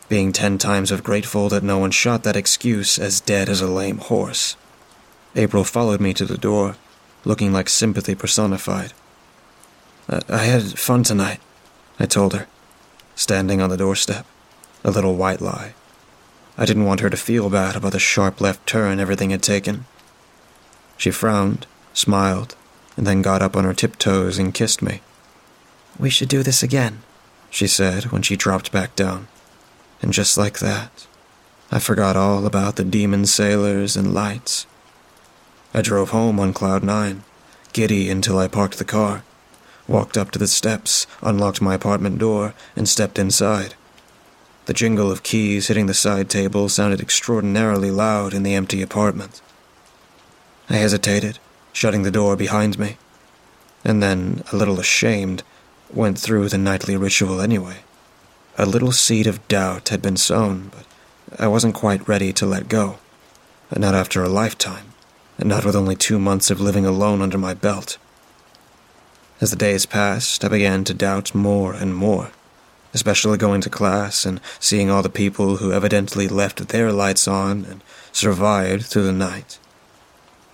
being 0.10 0.34
ten 0.34 0.58
times 0.58 0.92
as 0.92 1.02
grateful 1.02 1.50
that 1.50 1.64
no 1.64 1.78
one 1.78 1.92
shot 1.92 2.24
that 2.24 2.36
excuse 2.36 3.00
as 3.00 3.22
dead 3.22 3.48
as 3.48 3.62
a 3.62 3.68
lame 3.68 4.00
horse. 4.00 4.58
April 5.36 5.64
followed 5.64 6.02
me 6.02 6.14
to 6.14 6.26
the 6.26 6.38
door, 6.38 6.76
looking 7.26 7.52
like 7.54 7.70
sympathy 7.70 8.16
personified. 8.16 8.94
I 10.08 10.44
had 10.44 10.80
fun 10.80 11.04
tonight, 11.04 11.40
I 12.00 12.06
told 12.06 12.34
her, 12.34 12.48
standing 13.16 13.62
on 13.62 13.70
the 13.70 13.78
doorstep, 13.78 14.26
a 14.84 14.92
little 14.92 15.16
white 15.16 15.42
lie. 15.42 15.74
I 16.58 16.66
didn't 16.66 16.86
want 16.86 17.00
her 17.02 17.10
to 17.10 17.18
feel 17.18 17.50
bad 17.50 17.76
about 17.76 17.92
the 17.92 18.00
sharp 18.00 18.42
left 18.42 18.66
turn 18.66 19.00
everything 19.00 19.30
had 19.30 19.44
taken. 19.44 19.86
She 20.98 21.12
frowned, 21.12 21.68
smiled, 21.94 22.56
and 22.98 23.08
then 23.08 23.22
got 23.22 23.42
up 23.42 23.56
on 23.56 23.64
her 23.64 23.74
tiptoes 23.74 24.38
and 24.38 24.54
kissed 24.54 24.82
me. 24.82 25.02
We 25.98 26.10
should 26.10 26.28
do 26.28 26.44
this 26.44 26.64
again, 26.64 27.02
she 27.50 27.68
said 27.68 28.06
when 28.06 28.22
she 28.22 28.36
dropped 28.36 28.72
back 28.72 28.96
down. 28.96 29.28
And 30.02 30.12
just 30.12 30.38
like 30.38 30.60
that, 30.60 31.08
I 31.72 31.80
forgot 31.80 32.18
all 32.18 32.46
about 32.46 32.78
the 32.78 32.84
demon 32.84 33.26
sailors 33.26 33.96
and 33.96 34.14
lights. 34.14 34.66
I 35.74 35.82
drove 35.82 36.10
home 36.10 36.40
on 36.40 36.54
Cloud 36.54 36.84
Nine, 36.84 37.24
giddy 37.74 38.10
until 38.10 38.40
I 38.40 38.48
parked 38.48 38.80
the 38.80 38.86
car, 38.86 39.24
walked 39.88 40.18
up 40.18 40.32
to 40.32 40.40
the 40.40 40.48
steps, 40.48 41.06
unlocked 41.22 41.62
my 41.62 41.76
apartment 41.76 42.18
door, 42.18 42.56
and 42.76 42.90
stepped 42.90 43.20
inside. 43.20 43.76
The 44.66 44.74
jingle 44.74 45.12
of 45.12 45.24
keys 45.24 45.68
hitting 45.68 45.86
the 45.86 45.94
side 45.94 46.30
table 46.30 46.70
sounded 46.70 47.02
extraordinarily 47.02 47.92
loud 47.92 48.34
in 48.34 48.44
the 48.44 48.56
empty 48.56 48.82
apartment. 48.82 49.42
I 50.70 50.76
hesitated, 50.78 51.40
shutting 51.72 52.04
the 52.04 52.12
door 52.12 52.36
behind 52.36 52.78
me, 52.78 52.98
and 53.84 54.02
then, 54.02 54.44
a 54.52 54.56
little 54.56 54.80
ashamed, 54.80 55.44
went 55.92 56.20
through 56.20 56.50
the 56.50 56.58
nightly 56.58 56.98
ritual 56.98 57.42
anyway. 57.42 57.78
A 58.58 58.66
little 58.66 58.92
seed 58.92 59.26
of 59.26 59.48
doubt 59.48 59.90
had 59.90 60.02
been 60.02 60.18
sown, 60.18 60.72
but 60.76 61.40
I 61.40 61.48
wasn't 61.48 61.76
quite 61.76 62.08
ready 62.08 62.34
to 62.34 62.46
let 62.46 62.70
go. 62.70 62.98
Not 63.76 63.96
after 63.96 64.24
a 64.24 64.30
lifetime, 64.30 64.94
and 65.40 65.48
not 65.48 65.66
with 65.66 65.76
only 65.76 65.96
two 65.96 66.20
months 66.20 66.52
of 66.52 66.60
living 66.60 66.86
alone 66.86 67.22
under 67.22 67.38
my 67.38 67.54
belt. 67.54 67.98
As 69.42 69.52
the 69.52 69.56
days 69.56 69.86
passed, 69.86 70.44
I 70.44 70.50
began 70.50 70.84
to 70.84 70.94
doubt 70.94 71.34
more 71.34 71.74
and 71.74 71.96
more, 71.96 72.32
especially 72.94 73.38
going 73.38 73.62
to 73.62 73.70
class 73.70 74.26
and 74.26 74.42
seeing 74.60 74.92
all 74.92 75.02
the 75.02 75.10
people 75.10 75.58
who 75.58 75.72
evidently 75.72 76.28
left 76.28 76.68
their 76.68 76.92
lights 76.92 77.26
on 77.26 77.64
and 77.64 77.82
survived 78.12 78.86
through 78.86 79.06
the 79.06 79.14
night. 79.14 79.58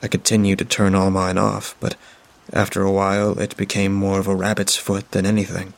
I 0.03 0.07
continued 0.07 0.59
to 0.59 0.65
turn 0.65 0.93
all 0.93 1.09
mine 1.09 1.39
off, 1.39 1.75
but 1.79 1.95
after 2.53 2.83
a 2.83 2.91
while 2.91 3.39
it 3.39 3.57
became 3.57 3.91
more 3.91 4.19
of 4.19 4.27
a 4.27 4.35
rabbit's 4.35 4.75
foot 4.75 5.09
than 5.11 5.25
anything. 5.25 5.73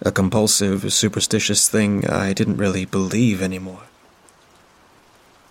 A 0.00 0.10
compulsive, 0.10 0.90
superstitious 0.90 1.68
thing 1.68 2.08
I 2.08 2.32
didn't 2.32 2.56
really 2.56 2.86
believe 2.86 3.42
anymore. 3.42 3.82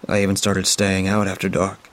I 0.08 0.24
even 0.24 0.36
started 0.36 0.66
staying 0.66 1.08
out 1.08 1.28
after 1.28 1.48
dark. 1.48 1.91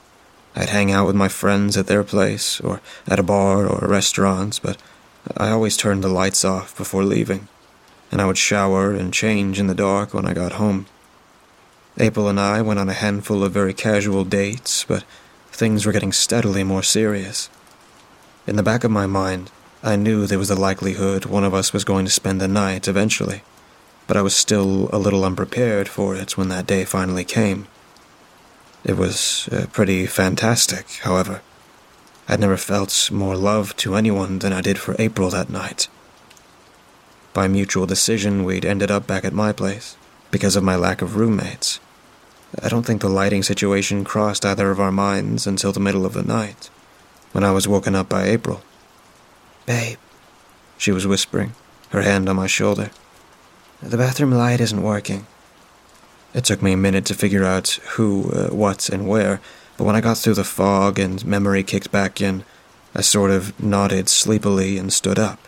I'd 0.59 0.71
hang 0.71 0.91
out 0.91 1.07
with 1.07 1.15
my 1.15 1.29
friends 1.29 1.77
at 1.77 1.87
their 1.87 2.03
place, 2.03 2.61
or 2.61 2.81
at 3.07 3.21
a 3.21 3.23
bar 3.23 3.65
or 3.65 3.79
a 3.79 3.89
restaurant, 3.89 4.59
but 4.61 4.77
I 5.37 5.51
always 5.51 5.77
turned 5.77 6.03
the 6.03 6.09
lights 6.09 6.45
off 6.45 6.77
before 6.77 7.05
leaving, 7.05 7.47
and 8.11 8.21
I 8.21 8.27
would 8.27 8.39
shower 8.39 8.91
and 8.91 9.15
change 9.15 9.61
in 9.61 9.69
the 9.69 9.75
dark 9.75 10.13
when 10.13 10.27
I 10.27 10.35
got 10.35 10.55
home. 10.55 10.87
April 11.97 12.27
and 12.27 12.41
I 12.41 12.61
went 12.61 12.81
on 12.81 12.89
a 12.89 12.93
handful 13.05 13.45
of 13.45 13.53
very 13.53 13.73
casual 13.73 14.25
dates, 14.25 14.83
but 14.83 15.05
things 15.53 15.87
were 15.87 15.93
getting 15.93 16.13
steadily 16.13 16.65
more 16.65 16.83
serious. 16.83 17.49
In 18.45 18.57
the 18.57 18.65
back 18.65 18.83
of 18.83 18.91
my 18.91 19.07
mind, 19.07 19.53
I 19.85 19.95
knew 19.95 20.27
there 20.27 20.41
was 20.41 20.51
a 20.51 20.57
likelihood 20.57 21.25
one 21.25 21.45
of 21.45 21.55
us 21.55 21.73
was 21.73 21.85
going 21.85 22.05
to 22.05 22.11
spend 22.11 22.41
the 22.41 22.49
night 22.49 22.89
eventually, 22.89 23.43
but 24.09 24.17
I 24.17 24.23
was 24.23 24.35
still 24.35 24.91
a 24.93 24.99
little 24.99 25.25
unprepared 25.25 25.89
for 25.89 26.17
it 26.17 26.37
when 26.37 26.49
that 26.49 26.67
day 26.67 26.85
finally 26.85 27.25
came. 27.25 27.69
It 28.89 28.97
was 28.97 29.51
uh, 29.53 29.67
pretty 29.71 30.07
fantastic, 30.07 30.89
however. 31.03 31.43
I'd 32.27 32.41
never 32.41 32.57
felt 32.57 33.11
more 33.13 33.37
love 33.37 33.77
to 33.77 33.95
anyone 33.95 34.39
than 34.39 34.55
I 34.55 34.63
did 34.63 34.79
for 34.79 34.97
April 34.99 35.29
that 35.29 35.51
night. 35.51 35.89
By 37.35 37.49
mutual 37.49 37.85
decision, 37.85 38.45
we'd 38.45 38.65
ended 38.65 38.91
up 38.91 39.07
back 39.07 39.27
at 39.27 39.35
my 39.35 39.53
place 39.53 39.99
because 40.31 40.57
of 40.57 40.65
my 40.65 40.75
lack 40.75 41.03
of 41.03 41.17
roommates. 41.17 41.81
I 42.63 42.71
don't 42.71 42.87
think 42.87 43.03
the 43.03 43.11
lighting 43.11 43.43
situation 43.43 44.05
crossed 44.05 44.47
either 44.47 44.71
of 44.71 44.81
our 44.81 44.91
minds 44.91 45.47
until 45.47 45.71
the 45.71 45.81
middle 45.81 46.07
of 46.07 46.15
the 46.15 46.23
night 46.23 46.71
when 47.33 47.45
I 47.45 47.51
was 47.51 47.69
woken 47.69 47.95
up 47.95 48.09
by 48.09 48.25
April. 48.25 48.63
Babe, 49.67 49.99
she 50.79 50.93
was 50.93 51.07
whispering, 51.07 51.53
her 51.91 52.01
hand 52.01 52.27
on 52.27 52.37
my 52.37 52.47
shoulder. 52.47 52.89
The 53.83 53.99
bathroom 53.99 54.33
light 54.33 54.63
isn't 54.63 54.83
working. 54.83 55.27
It 56.35 56.45
took 56.45 56.63
me 56.63 56.73
a 56.73 56.77
minute 56.77 57.07
to 57.07 57.15
figure 57.15 57.45
out 57.45 57.79
who, 57.97 58.31
uh, 58.33 58.49
what, 58.49 58.89
and 58.89 59.09
where, 59.09 59.41
but 59.77 59.85
when 59.85 59.97
I 59.97 60.01
got 60.01 60.19
through 60.19 60.35
the 60.35 60.45
fog 60.45 60.99
and 60.99 61.25
memory 61.25 61.63
kicked 61.63 61.91
back 61.91 62.21
in, 62.21 62.45
I 62.95 63.01
sort 63.01 63.31
of 63.31 63.59
nodded 63.63 64.09
sleepily 64.09 64.77
and 64.77 64.93
stood 64.93 65.19
up. 65.19 65.39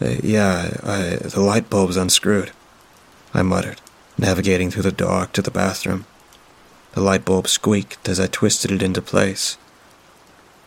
Uh, 0.00 0.16
yeah, 0.22 0.76
I, 0.82 1.16
the 1.22 1.40
light 1.40 1.70
bulb's 1.70 1.96
unscrewed, 1.96 2.52
I 3.32 3.42
muttered, 3.42 3.80
navigating 4.18 4.70
through 4.70 4.82
the 4.82 4.92
dark 4.92 5.32
to 5.32 5.42
the 5.42 5.50
bathroom. 5.50 6.04
The 6.92 7.00
light 7.00 7.24
bulb 7.24 7.48
squeaked 7.48 8.08
as 8.08 8.20
I 8.20 8.26
twisted 8.26 8.70
it 8.70 8.82
into 8.82 9.02
place. 9.02 9.56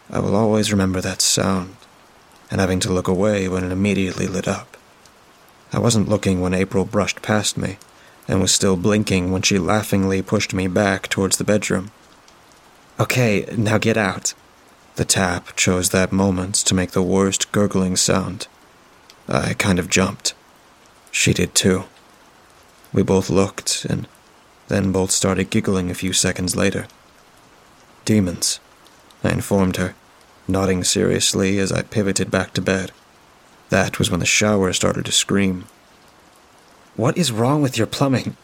I 0.09 0.19
will 0.19 0.35
always 0.35 0.71
remember 0.71 1.01
that 1.01 1.21
sound, 1.21 1.75
and 2.49 2.59
having 2.59 2.79
to 2.81 2.91
look 2.91 3.07
away 3.07 3.47
when 3.47 3.63
it 3.63 3.71
immediately 3.71 4.27
lit 4.27 4.47
up. 4.47 4.77
I 5.71 5.79
wasn't 5.79 6.09
looking 6.09 6.41
when 6.41 6.53
April 6.53 6.85
brushed 6.85 7.21
past 7.21 7.57
me, 7.57 7.77
and 8.31 8.39
was 8.39 8.53
still 8.53 8.77
blinking 8.77 9.29
when 9.29 9.41
she 9.41 9.59
laughingly 9.59 10.21
pushed 10.21 10.53
me 10.53 10.65
back 10.65 11.09
towards 11.09 11.35
the 11.35 11.43
bedroom. 11.43 11.91
Okay, 12.97 13.45
now 13.57 13.77
get 13.77 13.97
out. 13.97 14.33
The 14.95 15.03
tap 15.03 15.53
chose 15.57 15.89
that 15.89 16.13
moment 16.13 16.55
to 16.55 16.73
make 16.73 16.91
the 16.91 17.01
worst 17.01 17.51
gurgling 17.51 17.97
sound. 17.97 18.47
I 19.27 19.53
kind 19.53 19.79
of 19.79 19.89
jumped. 19.89 20.33
She 21.11 21.33
did 21.33 21.53
too. 21.53 21.83
We 22.93 23.03
both 23.03 23.29
looked, 23.29 23.85
and 23.89 24.07
then 24.69 24.93
both 24.93 25.11
started 25.11 25.49
giggling 25.49 25.91
a 25.91 25.93
few 25.93 26.13
seconds 26.13 26.55
later. 26.55 26.87
Demons, 28.05 28.61
I 29.25 29.31
informed 29.31 29.75
her 29.75 29.93
nodding 30.47 30.85
seriously 30.85 31.59
as 31.59 31.73
I 31.73 31.81
pivoted 31.81 32.31
back 32.31 32.53
to 32.53 32.61
bed. 32.61 32.93
That 33.69 33.99
was 33.99 34.09
when 34.09 34.21
the 34.21 34.25
shower 34.25 34.71
started 34.71 35.05
to 35.05 35.11
scream. 35.11 35.65
What 36.97 37.17
is 37.17 37.31
wrong 37.31 37.61
with 37.61 37.77
your 37.77 37.87
plumbing? 37.87 38.35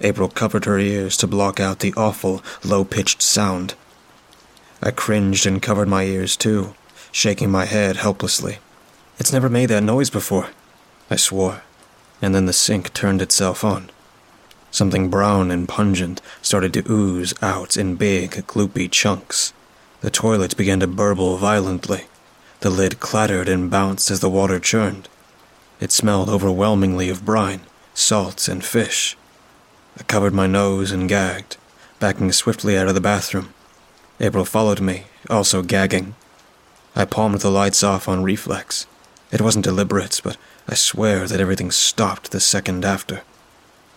April 0.00 0.28
covered 0.28 0.64
her 0.64 0.78
ears 0.78 1.14
to 1.18 1.26
block 1.26 1.60
out 1.60 1.80
the 1.80 1.92
awful, 1.94 2.42
low 2.64 2.84
pitched 2.84 3.20
sound. 3.20 3.74
I 4.82 4.90
cringed 4.90 5.44
and 5.44 5.60
covered 5.60 5.88
my 5.88 6.04
ears 6.04 6.36
too, 6.36 6.74
shaking 7.12 7.50
my 7.50 7.66
head 7.66 7.96
helplessly. 7.96 8.58
It's 9.18 9.32
never 9.32 9.50
made 9.50 9.66
that 9.66 9.82
noise 9.82 10.08
before, 10.08 10.48
I 11.10 11.16
swore, 11.16 11.62
and 12.22 12.34
then 12.34 12.46
the 12.46 12.54
sink 12.54 12.94
turned 12.94 13.20
itself 13.20 13.62
on. 13.62 13.90
Something 14.70 15.10
brown 15.10 15.50
and 15.50 15.68
pungent 15.68 16.22
started 16.40 16.72
to 16.74 16.90
ooze 16.90 17.34
out 17.42 17.76
in 17.76 17.96
big, 17.96 18.30
gloopy 18.46 18.90
chunks. 18.90 19.52
The 20.00 20.10
toilet 20.10 20.56
began 20.56 20.80
to 20.80 20.86
burble 20.86 21.36
violently. 21.36 22.04
The 22.60 22.70
lid 22.70 23.00
clattered 23.00 23.48
and 23.50 23.70
bounced 23.70 24.10
as 24.10 24.20
the 24.20 24.30
water 24.30 24.58
churned. 24.58 25.08
It 25.80 25.92
smelled 25.92 26.28
overwhelmingly 26.28 27.10
of 27.10 27.24
brine, 27.24 27.60
salts, 27.94 28.48
and 28.48 28.64
fish. 28.64 29.16
I 29.98 30.02
covered 30.04 30.34
my 30.34 30.46
nose 30.46 30.90
and 30.90 31.08
gagged, 31.08 31.56
backing 32.00 32.32
swiftly 32.32 32.76
out 32.76 32.88
of 32.88 32.94
the 32.94 33.00
bathroom. 33.00 33.52
April 34.20 34.44
followed 34.44 34.80
me, 34.80 35.04
also 35.28 35.62
gagging. 35.62 36.14
I 36.94 37.04
palmed 37.04 37.40
the 37.40 37.50
lights 37.50 37.82
off 37.82 38.08
on 38.08 38.22
reflex. 38.22 38.86
It 39.30 39.42
wasn't 39.42 39.64
deliberate, 39.64 40.20
but 40.24 40.36
I 40.68 40.74
swear 40.74 41.26
that 41.26 41.40
everything 41.40 41.70
stopped 41.70 42.30
the 42.30 42.40
second 42.40 42.84
after. 42.84 43.22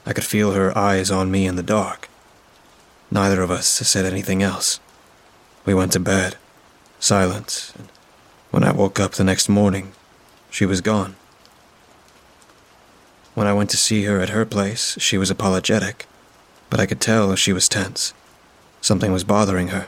I 0.05 0.13
could 0.13 0.25
feel 0.25 0.51
her 0.51 0.77
eyes 0.77 1.11
on 1.11 1.31
me 1.31 1.45
in 1.45 1.55
the 1.55 1.63
dark. 1.63 2.09
Neither 3.11 3.41
of 3.41 3.51
us 3.51 3.67
said 3.67 4.05
anything 4.05 4.43
else. 4.43 4.79
We 5.65 5.73
went 5.73 5.93
to 5.93 5.99
bed, 5.99 6.35
silent, 6.99 7.73
when 8.51 8.63
I 8.63 8.71
woke 8.71 8.99
up 8.99 9.11
the 9.11 9.23
next 9.23 9.47
morning, 9.47 9.91
she 10.49 10.65
was 10.65 10.81
gone. 10.81 11.15
When 13.39 13.47
I 13.47 13.53
went 13.53 13.69
to 13.69 13.77
see 13.77 14.03
her 14.03 14.19
at 14.19 14.31
her 14.31 14.45
place, 14.45 14.97
she 14.99 15.17
was 15.17 15.29
apologetic, 15.29 16.07
but 16.69 16.77
I 16.77 16.85
could 16.85 16.99
tell 16.99 17.33
she 17.37 17.53
was 17.53 17.69
tense. 17.69 18.13
Something 18.81 19.13
was 19.13 19.23
bothering 19.23 19.69
her. 19.69 19.87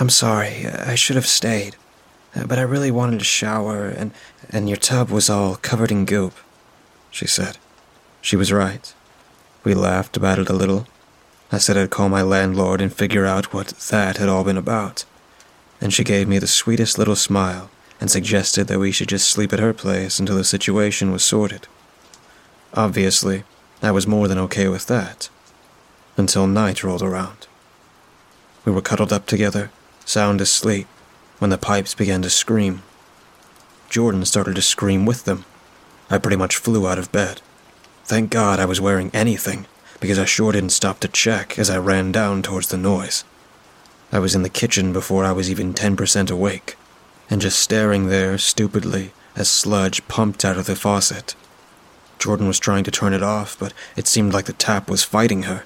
I'm 0.00 0.08
sorry, 0.08 0.66
I 0.66 0.94
should 0.94 1.16
have 1.16 1.26
stayed, 1.26 1.76
but 2.46 2.58
I 2.58 2.62
really 2.62 2.90
wanted 2.90 3.18
to 3.18 3.26
shower, 3.26 3.84
and, 3.84 4.12
and 4.48 4.66
your 4.66 4.78
tub 4.78 5.10
was 5.10 5.28
all 5.28 5.56
covered 5.56 5.90
in 5.90 6.06
goop, 6.06 6.32
she 7.10 7.26
said. 7.26 7.58
She 8.22 8.34
was 8.34 8.50
right. 8.50 8.94
We 9.62 9.74
laughed 9.74 10.16
about 10.16 10.38
it 10.38 10.48
a 10.48 10.54
little, 10.54 10.86
I 11.52 11.58
said 11.58 11.76
I'd 11.76 11.90
call 11.90 12.08
my 12.08 12.22
landlord 12.22 12.80
and 12.80 12.94
figure 12.94 13.26
out 13.26 13.52
what 13.52 13.74
that 13.90 14.16
had 14.16 14.30
all 14.30 14.42
been 14.42 14.56
about. 14.56 15.04
And 15.82 15.92
she 15.92 16.02
gave 16.02 16.28
me 16.28 16.38
the 16.38 16.46
sweetest 16.46 16.96
little 16.96 17.14
smile 17.14 17.68
and 18.00 18.10
suggested 18.10 18.68
that 18.68 18.78
we 18.78 18.90
should 18.90 19.10
just 19.10 19.28
sleep 19.28 19.52
at 19.52 19.60
her 19.60 19.74
place 19.74 20.18
until 20.18 20.36
the 20.36 20.44
situation 20.44 21.12
was 21.12 21.22
sorted. 21.22 21.68
Obviously, 22.74 23.44
I 23.82 23.92
was 23.92 24.06
more 24.06 24.26
than 24.26 24.38
okay 24.38 24.66
with 24.66 24.86
that. 24.86 25.28
Until 26.16 26.48
night 26.48 26.82
rolled 26.82 27.02
around. 27.02 27.46
We 28.64 28.72
were 28.72 28.82
cuddled 28.82 29.12
up 29.12 29.26
together, 29.26 29.70
sound 30.04 30.40
asleep, 30.40 30.88
when 31.38 31.50
the 31.50 31.58
pipes 31.58 31.94
began 31.94 32.22
to 32.22 32.30
scream. 32.30 32.82
Jordan 33.88 34.24
started 34.24 34.56
to 34.56 34.62
scream 34.62 35.06
with 35.06 35.24
them. 35.24 35.44
I 36.10 36.18
pretty 36.18 36.36
much 36.36 36.56
flew 36.56 36.88
out 36.88 36.98
of 36.98 37.12
bed. 37.12 37.40
Thank 38.04 38.30
God 38.30 38.58
I 38.58 38.64
was 38.64 38.80
wearing 38.80 39.10
anything 39.14 39.66
because 40.00 40.18
I 40.18 40.24
sure 40.24 40.50
didn't 40.50 40.70
stop 40.70 40.98
to 41.00 41.08
check 41.08 41.58
as 41.58 41.70
I 41.70 41.78
ran 41.78 42.10
down 42.10 42.42
towards 42.42 42.68
the 42.68 42.76
noise. 42.76 43.24
I 44.10 44.18
was 44.18 44.34
in 44.34 44.42
the 44.42 44.48
kitchen 44.48 44.92
before 44.92 45.24
I 45.24 45.32
was 45.32 45.48
even 45.48 45.74
10% 45.74 46.30
awake, 46.30 46.76
and 47.30 47.40
just 47.40 47.58
staring 47.58 48.08
there 48.08 48.36
stupidly 48.36 49.12
as 49.36 49.48
sludge 49.48 50.06
pumped 50.08 50.44
out 50.44 50.58
of 50.58 50.66
the 50.66 50.76
faucet. 50.76 51.36
Jordan 52.18 52.46
was 52.46 52.58
trying 52.58 52.84
to 52.84 52.90
turn 52.90 53.12
it 53.12 53.22
off, 53.22 53.58
but 53.58 53.72
it 53.96 54.06
seemed 54.06 54.32
like 54.32 54.46
the 54.46 54.52
tap 54.52 54.88
was 54.88 55.04
fighting 55.04 55.44
her. 55.44 55.64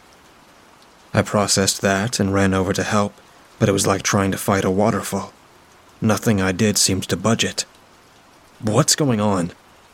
I 1.14 1.23
processed 1.23 1.81
that 1.81 2.21
and 2.21 2.35
ran 2.35 2.55
over 2.55 2.73
to 2.73 2.83
help, 2.83 3.14
but 3.59 3.69
it 3.69 3.73
was 3.73 3.87
like 3.87 4.02
trying 4.02 4.31
to 4.33 4.38
fight 4.38 4.64
a 4.64 4.71
waterfall. 4.71 5.33
Nothing 6.00 6.40
I 6.40 6.52
did 6.52 6.78
seemed 6.78 7.09
to 7.09 7.17
budge 7.17 7.45
it. 7.45 7.64
What's 8.61 8.97
going 8.97 9.21
on? 9.21 9.52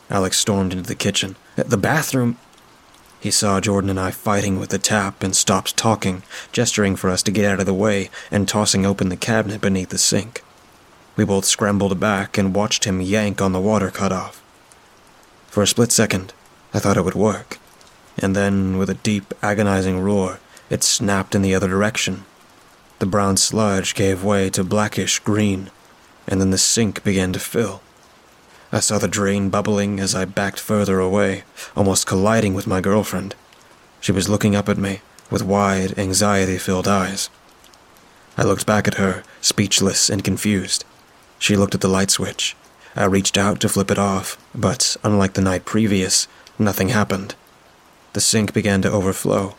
Alex 0.09 0.37
stormed 0.37 0.73
into 0.73 0.87
the 0.87 0.95
kitchen. 0.95 1.35
The 1.55 1.77
bathroom. 1.77 2.37
He 3.19 3.31
saw 3.31 3.59
Jordan 3.59 3.89
and 3.89 3.99
I 3.99 4.11
fighting 4.11 4.59
with 4.59 4.69
the 4.69 4.77
tap 4.77 5.23
and 5.23 5.35
stopped 5.35 5.77
talking, 5.77 6.21
gesturing 6.51 6.95
for 6.95 7.09
us 7.09 7.23
to 7.23 7.31
get 7.31 7.45
out 7.45 7.59
of 7.59 7.65
the 7.65 7.73
way 7.73 8.11
and 8.29 8.47
tossing 8.47 8.85
open 8.85 9.09
the 9.09 9.17
cabinet 9.17 9.61
beneath 9.61 9.89
the 9.89 9.97
sink. 9.97 10.43
We 11.15 11.25
both 11.25 11.45
scrambled 11.45 11.99
back 11.99 12.37
and 12.37 12.53
watched 12.53 12.83
him 12.83 13.01
yank 13.01 13.41
on 13.41 13.51
the 13.51 13.59
water 13.59 13.89
cutoff. 13.89 14.43
For 15.47 15.63
a 15.63 15.67
split 15.67 15.91
second, 15.91 16.33
I 16.75 16.79
thought 16.79 16.97
it 16.97 17.05
would 17.05 17.15
work, 17.15 17.57
and 18.17 18.35
then, 18.35 18.77
with 18.77 18.89
a 18.89 18.95
deep, 18.95 19.33
agonizing 19.41 20.01
roar, 20.01 20.39
it 20.69 20.83
snapped 20.83 21.33
in 21.33 21.41
the 21.41 21.55
other 21.55 21.69
direction. 21.69 22.25
The 22.99 23.05
brown 23.05 23.37
sludge 23.37 23.95
gave 23.95 24.25
way 24.25 24.49
to 24.49 24.61
blackish 24.61 25.19
green, 25.19 25.71
and 26.27 26.41
then 26.41 26.51
the 26.51 26.57
sink 26.57 27.01
began 27.01 27.31
to 27.31 27.39
fill. 27.39 27.81
I 28.73 28.81
saw 28.81 28.97
the 28.97 29.07
drain 29.07 29.49
bubbling 29.49 30.01
as 30.01 30.13
I 30.13 30.25
backed 30.25 30.59
further 30.59 30.99
away, 30.99 31.45
almost 31.77 32.07
colliding 32.07 32.53
with 32.53 32.67
my 32.67 32.81
girlfriend. 32.81 33.35
She 34.01 34.11
was 34.11 34.27
looking 34.27 34.53
up 34.53 34.67
at 34.67 34.77
me 34.77 34.99
with 35.31 35.43
wide, 35.43 35.97
anxiety 35.97 36.57
filled 36.57 36.89
eyes. 36.89 37.29
I 38.37 38.43
looked 38.43 38.65
back 38.65 38.85
at 38.85 38.95
her, 38.95 39.23
speechless 39.39 40.09
and 40.09 40.25
confused. 40.25 40.83
She 41.39 41.55
looked 41.55 41.73
at 41.73 41.79
the 41.79 41.87
light 41.87 42.11
switch. 42.11 42.53
I 42.97 43.05
reached 43.05 43.37
out 43.37 43.61
to 43.61 43.69
flip 43.69 43.91
it 43.91 43.97
off, 43.97 44.37
but 44.53 44.97
unlike 45.05 45.35
the 45.35 45.41
night 45.41 45.63
previous, 45.63 46.27
nothing 46.57 46.89
happened. 46.89 47.35
The 48.13 48.21
sink 48.21 48.53
began 48.53 48.81
to 48.81 48.91
overflow. 48.91 49.55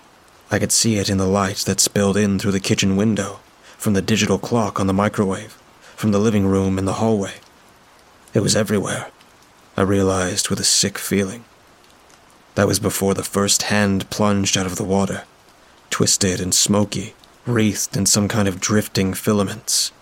I 0.50 0.58
could 0.58 0.72
see 0.72 0.96
it 0.96 1.10
in 1.10 1.18
the 1.18 1.26
light 1.26 1.58
that 1.66 1.80
spilled 1.80 2.16
in 2.16 2.38
through 2.38 2.52
the 2.52 2.60
kitchen 2.60 2.96
window, 2.96 3.40
from 3.76 3.94
the 3.94 4.02
digital 4.02 4.38
clock 4.38 4.80
on 4.80 4.86
the 4.86 4.92
microwave, 4.92 5.58
from 5.96 6.12
the 6.12 6.18
living 6.18 6.46
room 6.46 6.78
in 6.78 6.84
the 6.84 6.94
hallway. 6.94 7.34
It 8.32 8.40
was 8.40 8.56
everywhere, 8.56 9.10
I 9.76 9.82
realized 9.82 10.48
with 10.48 10.60
a 10.60 10.64
sick 10.64 10.98
feeling. 10.98 11.44
That 12.54 12.66
was 12.66 12.80
before 12.80 13.12
the 13.12 13.22
first 13.22 13.64
hand 13.64 14.08
plunged 14.08 14.56
out 14.56 14.66
of 14.66 14.76
the 14.76 14.84
water, 14.84 15.24
twisted 15.90 16.40
and 16.40 16.54
smoky, 16.54 17.14
wreathed 17.44 17.96
in 17.96 18.06
some 18.06 18.28
kind 18.28 18.48
of 18.48 18.60
drifting 18.60 19.12
filaments. 19.12 19.92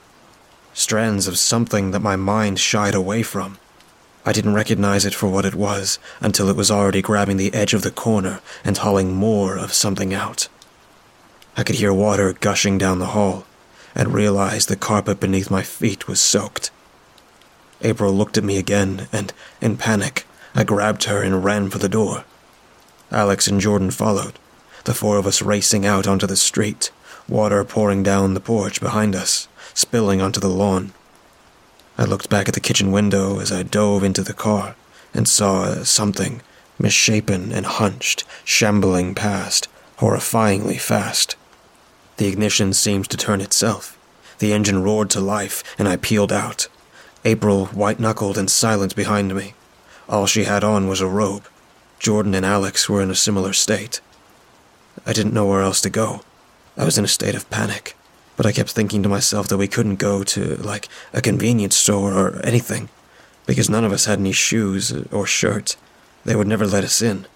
Strands 0.72 1.26
of 1.26 1.38
something 1.38 1.90
that 1.90 2.00
my 2.00 2.16
mind 2.16 2.58
shied 2.58 2.94
away 2.94 3.22
from. 3.22 3.58
I 4.26 4.32
didn't 4.32 4.54
recognize 4.54 5.04
it 5.04 5.14
for 5.14 5.28
what 5.28 5.44
it 5.44 5.54
was 5.54 5.98
until 6.20 6.48
it 6.48 6.56
was 6.56 6.70
already 6.70 7.02
grabbing 7.02 7.36
the 7.36 7.52
edge 7.52 7.74
of 7.74 7.82
the 7.82 7.90
corner 7.90 8.40
and 8.64 8.78
hauling 8.78 9.14
more 9.14 9.58
of 9.58 9.74
something 9.74 10.14
out. 10.14 10.48
I 11.56 11.62
could 11.62 11.76
hear 11.76 11.92
water 11.92 12.32
gushing 12.32 12.78
down 12.78 12.98
the 12.98 13.14
hall 13.14 13.44
and 13.94 14.14
realized 14.14 14.68
the 14.68 14.76
carpet 14.76 15.20
beneath 15.20 15.50
my 15.50 15.62
feet 15.62 16.08
was 16.08 16.20
soaked. 16.20 16.70
April 17.82 18.12
looked 18.12 18.38
at 18.38 18.44
me 18.44 18.56
again, 18.56 19.08
and, 19.12 19.32
in 19.60 19.76
panic, 19.76 20.26
I 20.54 20.64
grabbed 20.64 21.04
her 21.04 21.22
and 21.22 21.44
ran 21.44 21.68
for 21.68 21.78
the 21.78 21.88
door. 21.88 22.24
Alex 23.12 23.46
and 23.46 23.60
Jordan 23.60 23.90
followed, 23.90 24.38
the 24.84 24.94
four 24.94 25.18
of 25.18 25.26
us 25.26 25.42
racing 25.42 25.84
out 25.86 26.06
onto 26.06 26.26
the 26.26 26.36
street, 26.36 26.90
water 27.28 27.62
pouring 27.64 28.02
down 28.02 28.34
the 28.34 28.40
porch 28.40 28.80
behind 28.80 29.14
us, 29.14 29.48
spilling 29.74 30.20
onto 30.20 30.40
the 30.40 30.48
lawn. 30.48 30.92
I 31.96 32.04
looked 32.04 32.28
back 32.28 32.48
at 32.48 32.54
the 32.54 32.60
kitchen 32.60 32.90
window 32.90 33.38
as 33.40 33.52
I 33.52 33.62
dove 33.62 34.02
into 34.02 34.22
the 34.22 34.34
car 34.34 34.74
and 35.12 35.28
saw 35.28 35.84
something, 35.84 36.42
misshapen 36.78 37.52
and 37.52 37.66
hunched, 37.66 38.24
shambling 38.44 39.14
past, 39.14 39.68
horrifyingly 39.98 40.80
fast. 40.80 41.36
The 42.16 42.26
ignition 42.26 42.72
seemed 42.72 43.08
to 43.10 43.16
turn 43.16 43.40
itself. 43.40 43.98
The 44.38 44.52
engine 44.52 44.82
roared 44.82 45.10
to 45.10 45.20
life, 45.20 45.62
and 45.78 45.88
I 45.88 45.96
peeled 45.96 46.32
out. 46.32 46.68
April, 47.24 47.66
white 47.66 48.00
knuckled 48.00 48.36
and 48.36 48.50
silent 48.50 48.96
behind 48.96 49.34
me. 49.34 49.54
All 50.08 50.26
she 50.26 50.44
had 50.44 50.64
on 50.64 50.88
was 50.88 51.00
a 51.00 51.06
robe. 51.06 51.48
Jordan 51.98 52.34
and 52.34 52.44
Alex 52.44 52.88
were 52.88 53.00
in 53.00 53.10
a 53.10 53.14
similar 53.14 53.52
state. 53.52 54.00
I 55.06 55.12
didn't 55.12 55.32
know 55.32 55.46
where 55.46 55.62
else 55.62 55.80
to 55.82 55.90
go. 55.90 56.22
I 56.76 56.84
was 56.84 56.98
in 56.98 57.04
a 57.04 57.08
state 57.08 57.34
of 57.34 57.48
panic, 57.50 57.96
but 58.36 58.46
I 58.46 58.52
kept 58.52 58.70
thinking 58.70 59.02
to 59.02 59.08
myself 59.08 59.48
that 59.48 59.58
we 59.58 59.68
couldn't 59.68 59.96
go 59.96 60.24
to, 60.24 60.56
like, 60.56 60.88
a 61.12 61.20
convenience 61.20 61.76
store 61.76 62.12
or 62.12 62.40
anything, 62.44 62.88
because 63.46 63.70
none 63.70 63.84
of 63.84 63.92
us 63.92 64.06
had 64.06 64.18
any 64.18 64.32
shoes 64.32 64.92
or 65.12 65.26
shirts. 65.26 65.76
They 66.24 66.34
would 66.34 66.48
never 66.48 66.66
let 66.66 66.84
us 66.84 67.02
in. 67.02 67.26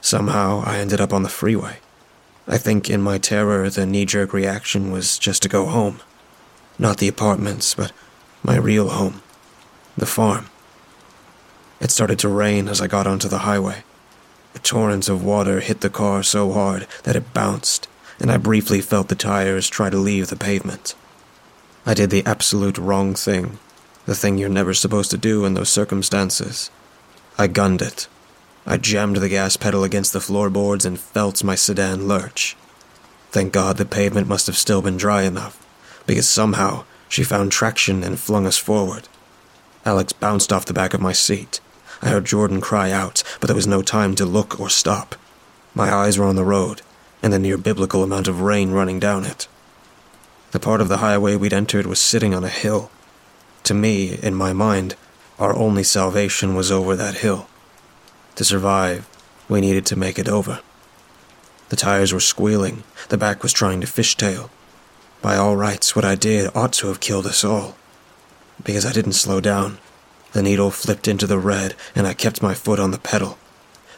Somehow, 0.00 0.62
I 0.64 0.78
ended 0.78 1.00
up 1.00 1.12
on 1.12 1.22
the 1.22 1.28
freeway. 1.28 1.78
I 2.48 2.58
think 2.58 2.88
in 2.88 3.00
my 3.02 3.18
terror, 3.18 3.68
the 3.70 3.86
knee 3.86 4.04
jerk 4.04 4.32
reaction 4.32 4.92
was 4.92 5.18
just 5.18 5.42
to 5.42 5.48
go 5.48 5.66
home. 5.66 6.00
Not 6.78 6.98
the 6.98 7.08
apartments, 7.08 7.74
but 7.74 7.92
my 8.42 8.56
real 8.56 8.90
home, 8.90 9.22
the 9.96 10.06
farm. 10.06 10.46
It 11.80 11.90
started 11.90 12.18
to 12.20 12.28
rain 12.28 12.68
as 12.68 12.80
I 12.80 12.86
got 12.86 13.06
onto 13.06 13.28
the 13.28 13.38
highway. 13.38 13.82
A 14.54 14.58
torrent 14.58 15.08
of 15.08 15.24
water 15.24 15.60
hit 15.60 15.80
the 15.80 15.90
car 15.90 16.22
so 16.22 16.52
hard 16.52 16.86
that 17.02 17.16
it 17.16 17.34
bounced, 17.34 17.88
and 18.18 18.30
I 18.30 18.36
briefly 18.36 18.80
felt 18.80 19.08
the 19.08 19.14
tires 19.14 19.68
try 19.68 19.90
to 19.90 19.96
leave 19.96 20.28
the 20.28 20.36
pavement. 20.36 20.94
I 21.84 21.94
did 21.94 22.10
the 22.10 22.24
absolute 22.26 22.78
wrong 22.78 23.14
thing, 23.14 23.58
the 24.06 24.14
thing 24.14 24.38
you're 24.38 24.48
never 24.48 24.74
supposed 24.74 25.10
to 25.12 25.18
do 25.18 25.44
in 25.44 25.54
those 25.54 25.68
circumstances. 25.68 26.70
I 27.38 27.46
gunned 27.46 27.82
it. 27.82 28.08
I 28.66 28.76
jammed 28.78 29.18
the 29.18 29.28
gas 29.28 29.56
pedal 29.56 29.84
against 29.84 30.12
the 30.12 30.20
floorboards 30.20 30.84
and 30.84 30.98
felt 30.98 31.44
my 31.44 31.54
sedan 31.54 32.08
lurch. 32.08 32.56
Thank 33.30 33.52
God 33.52 33.76
the 33.76 33.84
pavement 33.84 34.26
must 34.26 34.46
have 34.46 34.56
still 34.56 34.82
been 34.82 34.96
dry 34.96 35.22
enough, 35.22 35.64
because 36.06 36.28
somehow 36.28 36.84
she 37.08 37.22
found 37.22 37.52
traction 37.52 38.02
and 38.02 38.18
flung 38.18 38.46
us 38.46 38.58
forward. 38.58 39.08
Alex 39.84 40.12
bounced 40.12 40.52
off 40.52 40.64
the 40.64 40.72
back 40.72 40.94
of 40.94 41.00
my 41.00 41.12
seat. 41.12 41.60
I 42.02 42.08
heard 42.08 42.24
Jordan 42.24 42.60
cry 42.60 42.90
out, 42.90 43.22
but 43.40 43.46
there 43.46 43.56
was 43.56 43.66
no 43.66 43.82
time 43.82 44.14
to 44.16 44.24
look 44.24 44.58
or 44.58 44.68
stop. 44.68 45.14
My 45.74 45.92
eyes 45.92 46.18
were 46.18 46.26
on 46.26 46.36
the 46.36 46.44
road, 46.44 46.82
and 47.22 47.32
the 47.32 47.38
near 47.38 47.56
biblical 47.56 48.02
amount 48.02 48.28
of 48.28 48.40
rain 48.40 48.70
running 48.70 48.98
down 48.98 49.24
it. 49.24 49.48
The 50.52 50.60
part 50.60 50.80
of 50.80 50.88
the 50.88 50.98
highway 50.98 51.36
we'd 51.36 51.52
entered 51.52 51.86
was 51.86 52.00
sitting 52.00 52.34
on 52.34 52.44
a 52.44 52.48
hill. 52.48 52.90
To 53.64 53.74
me, 53.74 54.18
in 54.22 54.34
my 54.34 54.52
mind, 54.52 54.94
our 55.38 55.54
only 55.54 55.82
salvation 55.82 56.54
was 56.54 56.70
over 56.70 56.96
that 56.96 57.16
hill. 57.16 57.48
To 58.36 58.44
survive, 58.44 59.08
we 59.48 59.60
needed 59.60 59.86
to 59.86 59.96
make 59.96 60.18
it 60.18 60.28
over. 60.28 60.60
The 61.68 61.76
tires 61.76 62.12
were 62.12 62.20
squealing, 62.20 62.84
the 63.08 63.18
back 63.18 63.42
was 63.42 63.52
trying 63.52 63.80
to 63.80 63.86
fishtail, 63.86 64.50
by 65.22 65.36
all 65.36 65.56
rights, 65.56 65.96
what 65.96 66.04
I 66.04 66.14
did 66.14 66.54
ought 66.54 66.72
to 66.74 66.86
have 66.86 67.00
killed 67.00 67.26
us 67.26 67.42
all. 67.42 67.76
Because 68.62 68.86
I 68.86 68.92
didn't 68.92 69.14
slow 69.14 69.40
down. 69.40 69.78
The 70.32 70.42
needle 70.42 70.70
flipped 70.70 71.08
into 71.08 71.26
the 71.26 71.38
red, 71.38 71.74
and 71.94 72.06
I 72.06 72.14
kept 72.14 72.42
my 72.42 72.54
foot 72.54 72.78
on 72.78 72.92
the 72.92 72.98
pedal, 72.98 73.36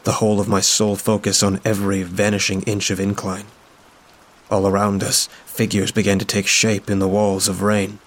the 0.09 0.13
whole 0.25 0.39
of 0.39 0.47
my 0.47 0.59
soul 0.59 0.95
focus 0.95 1.43
on 1.43 1.61
every 1.63 2.01
vanishing 2.01 2.63
inch 2.63 2.89
of 2.89 2.99
incline. 2.99 3.45
All 4.49 4.65
around 4.65 5.03
us, 5.03 5.27
figures 5.45 5.91
began 5.91 6.17
to 6.17 6.25
take 6.25 6.47
shape 6.47 6.89
in 6.89 6.97
the 6.97 7.07
walls 7.07 7.47
of 7.47 7.61
rain. 7.61 7.99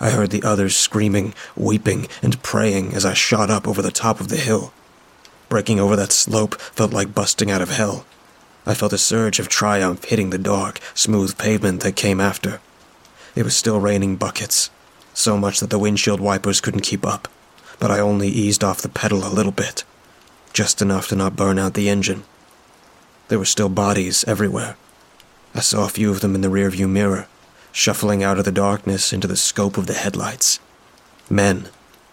I 0.00 0.12
heard 0.12 0.30
the 0.30 0.44
others 0.44 0.74
screaming, 0.74 1.34
weeping, 1.54 2.08
and 2.22 2.42
praying 2.42 2.94
as 2.94 3.04
I 3.04 3.12
shot 3.12 3.50
up 3.50 3.68
over 3.68 3.82
the 3.82 3.90
top 3.90 4.18
of 4.18 4.28
the 4.28 4.38
hill. 4.38 4.72
Breaking 5.50 5.78
over 5.78 5.94
that 5.94 6.10
slope 6.10 6.58
felt 6.58 6.94
like 6.94 7.14
busting 7.14 7.50
out 7.50 7.60
of 7.60 7.68
hell. 7.68 8.06
I 8.64 8.72
felt 8.72 8.94
a 8.94 8.96
surge 8.96 9.38
of 9.38 9.50
triumph 9.50 10.06
hitting 10.06 10.30
the 10.30 10.38
dark, 10.38 10.80
smooth 10.94 11.36
pavement 11.36 11.82
that 11.82 11.96
came 11.96 12.18
after. 12.18 12.62
It 13.36 13.42
was 13.42 13.54
still 13.54 13.78
raining 13.78 14.16
buckets, 14.16 14.70
so 15.12 15.36
much 15.36 15.60
that 15.60 15.68
the 15.68 15.78
windshield 15.78 16.18
wipers 16.18 16.62
couldn't 16.62 16.80
keep 16.80 17.04
up, 17.04 17.28
but 17.78 17.90
I 17.90 18.00
only 18.00 18.28
eased 18.28 18.64
off 18.64 18.80
the 18.80 18.88
pedal 18.88 19.26
a 19.26 19.28
little 19.28 19.52
bit, 19.52 19.84
just 20.52 20.82
enough 20.82 21.08
to 21.08 21.16
not 21.16 21.36
burn 21.36 21.58
out 21.58 21.74
the 21.74 21.88
engine. 21.88 22.24
There 23.28 23.38
were 23.38 23.44
still 23.44 23.68
bodies 23.68 24.24
everywhere. 24.26 24.76
I 25.54 25.60
saw 25.60 25.84
a 25.84 25.88
few 25.88 26.10
of 26.10 26.20
them 26.20 26.34
in 26.34 26.40
the 26.40 26.48
rearview 26.48 26.88
mirror, 26.88 27.26
shuffling 27.72 28.22
out 28.22 28.38
of 28.38 28.44
the 28.44 28.52
darkness 28.52 29.12
into 29.12 29.26
the 29.26 29.36
scope 29.36 29.76
of 29.76 29.86
the 29.86 29.94
headlights. 29.94 30.60
Men, 31.30 31.68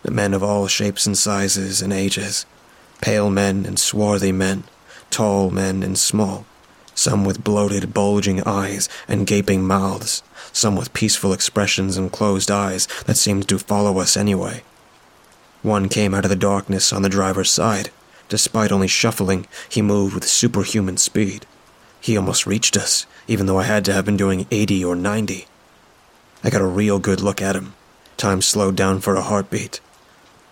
men 0.10 0.34
of 0.34 0.44
all 0.44 0.68
shapes 0.68 1.06
and 1.06 1.18
sizes 1.18 1.82
and 1.82 1.92
ages, 1.92 2.46
pale 3.02 3.30
men 3.30 3.66
and 3.66 3.80
swarthy 3.80 4.32
men 4.32 4.64
tall 5.10 5.50
men 5.50 5.84
and 5.84 5.98
small, 5.98 6.46
some 6.94 7.26
with 7.26 7.44
bloated, 7.44 7.94
bulging 7.94 8.44
eyes 8.46 8.90
and 9.08 9.28
gaping 9.28 9.66
mouths, 9.66 10.24
some 10.52 10.76
with 10.76 10.94
peaceful 10.94 11.34
expressions 11.34 11.98
and 11.98 12.12
closed 12.12 12.52
eyes 12.52 12.88
that 13.06 13.18
seemed 13.18 13.48
to 13.48 13.60
follow 13.60 14.00
us 14.00 14.18
anyway. 14.18 14.64
One 15.62 15.90
came 15.90 16.14
out 16.14 16.26
of 16.26 16.30
the 16.30 16.36
darkness 16.36 16.94
on 16.94 17.02
the 17.02 17.10
driver's 17.10 17.52
side. 17.52 17.92
Despite 18.30 18.72
only 18.72 18.88
shuffling, 18.88 19.48
he 19.68 19.82
moved 19.82 20.14
with 20.14 20.28
superhuman 20.28 20.98
speed. 20.98 21.46
He 22.00 22.16
almost 22.16 22.46
reached 22.48 22.78
us, 22.78 23.06
even 23.28 23.48
though 23.48 23.60
I 23.60 23.64
had 23.64 23.84
to 23.86 23.94
have 23.94 24.06
been 24.06 24.18
doing 24.18 24.48
80 24.52 24.86
or 24.86 24.96
90. 24.96 25.48
I 26.44 26.50
got 26.50 26.62
a 26.62 26.66
real 26.66 27.00
good 27.00 27.22
look 27.22 27.42
at 27.42 27.56
him. 27.56 27.74
Time 28.16 28.42
slowed 28.42 28.76
down 28.76 29.02
for 29.02 29.16
a 29.16 29.22
heartbeat. 29.22 29.82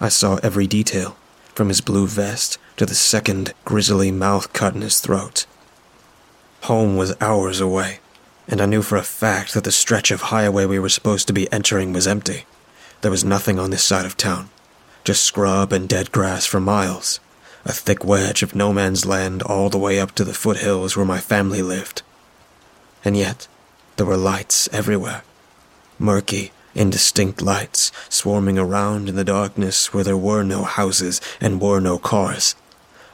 I 0.02 0.10
saw 0.10 0.38
every 0.44 0.68
detail, 0.68 1.16
from 1.54 1.70
his 1.70 1.82
blue 1.82 2.08
vest 2.08 2.58
to 2.76 2.86
the 2.86 2.96
second 2.96 3.54
grisly 3.64 4.12
mouth 4.12 4.54
cut 4.54 4.76
in 4.76 4.82
his 4.82 5.00
throat. 5.00 5.46
Home 6.64 6.98
was 6.98 7.16
hours 7.22 7.60
away, 7.60 8.00
and 8.48 8.62
I 8.62 8.66
knew 8.66 8.82
for 8.82 8.98
a 8.98 9.04
fact 9.04 9.54
that 9.54 9.64
the 9.64 9.72
stretch 9.72 10.12
of 10.12 10.24
highway 10.24 10.66
we 10.66 10.80
were 10.80 10.90
supposed 10.90 11.28
to 11.28 11.34
be 11.34 11.52
entering 11.52 11.94
was 11.94 12.08
empty. 12.08 12.46
There 13.02 13.12
was 13.12 13.24
nothing 13.24 13.60
on 13.60 13.70
this 13.70 13.84
side 13.84 14.06
of 14.06 14.18
town, 14.18 14.50
just 15.04 15.24
scrub 15.24 15.72
and 15.72 15.88
dead 15.88 16.12
grass 16.12 16.46
for 16.46 16.60
miles, 16.60 17.20
a 17.68 17.74
thick 17.74 18.06
wedge 18.06 18.44
of 18.44 18.56
no 18.56 18.72
man's 18.72 19.06
land 19.06 19.44
all 19.44 19.70
the 19.70 19.78
way 19.78 20.00
up 20.00 20.14
to 20.14 20.24
the 20.24 20.34
foothills 20.34 20.96
where 20.96 21.06
my 21.06 21.20
family 21.20 21.62
lived. 21.62 22.02
And 23.04 23.18
yet, 23.18 23.50
there 23.98 24.06
were 24.06 24.16
lights 24.16 24.70
everywhere. 24.72 25.24
Murky, 26.00 26.54
indistinct 26.74 27.42
lights 27.42 27.92
swarming 28.08 28.58
around 28.58 29.10
in 29.10 29.18
the 29.18 29.26
darkness 29.26 29.94
where 29.94 30.04
there 30.06 30.16
were 30.16 30.44
no 30.44 30.64
houses 30.64 31.20
and 31.42 31.60
were 31.60 31.82
no 31.82 31.98
cars. 31.98 32.56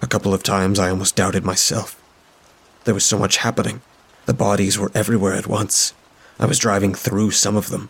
A 0.03 0.07
couple 0.07 0.35
of 0.35 0.43
times 0.43 0.77
I 0.77 0.91
almost 0.91 1.15
doubted 1.15 1.43
myself. 1.43 1.99
There 2.83 2.93
was 2.93 3.05
so 3.05 3.17
much 3.17 3.37
happening. 3.37 3.81
The 4.27 4.35
bodies 4.35 4.77
were 4.77 4.91
everywhere 4.93 5.33
at 5.33 5.47
once. 5.47 5.95
I 6.39 6.45
was 6.45 6.59
driving 6.59 6.93
through 6.93 7.31
some 7.31 7.55
of 7.55 7.69
them, 7.69 7.89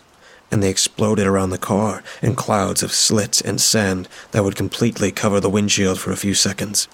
and 0.54 0.62
they 0.62 0.70
exploded 0.70 1.26
around 1.26 1.50
the 1.50 1.58
car 1.58 2.04
in 2.22 2.36
clouds 2.36 2.84
of 2.84 2.92
slit 2.92 3.42
and 3.42 3.60
sand 3.60 4.08
that 4.32 4.44
would 4.44 4.56
completely 4.56 5.12
cover 5.12 5.40
the 5.40 5.50
windshield 5.50 6.00
for 6.00 6.12
a 6.12 6.16
few 6.16 6.36
seconds. 6.36 6.88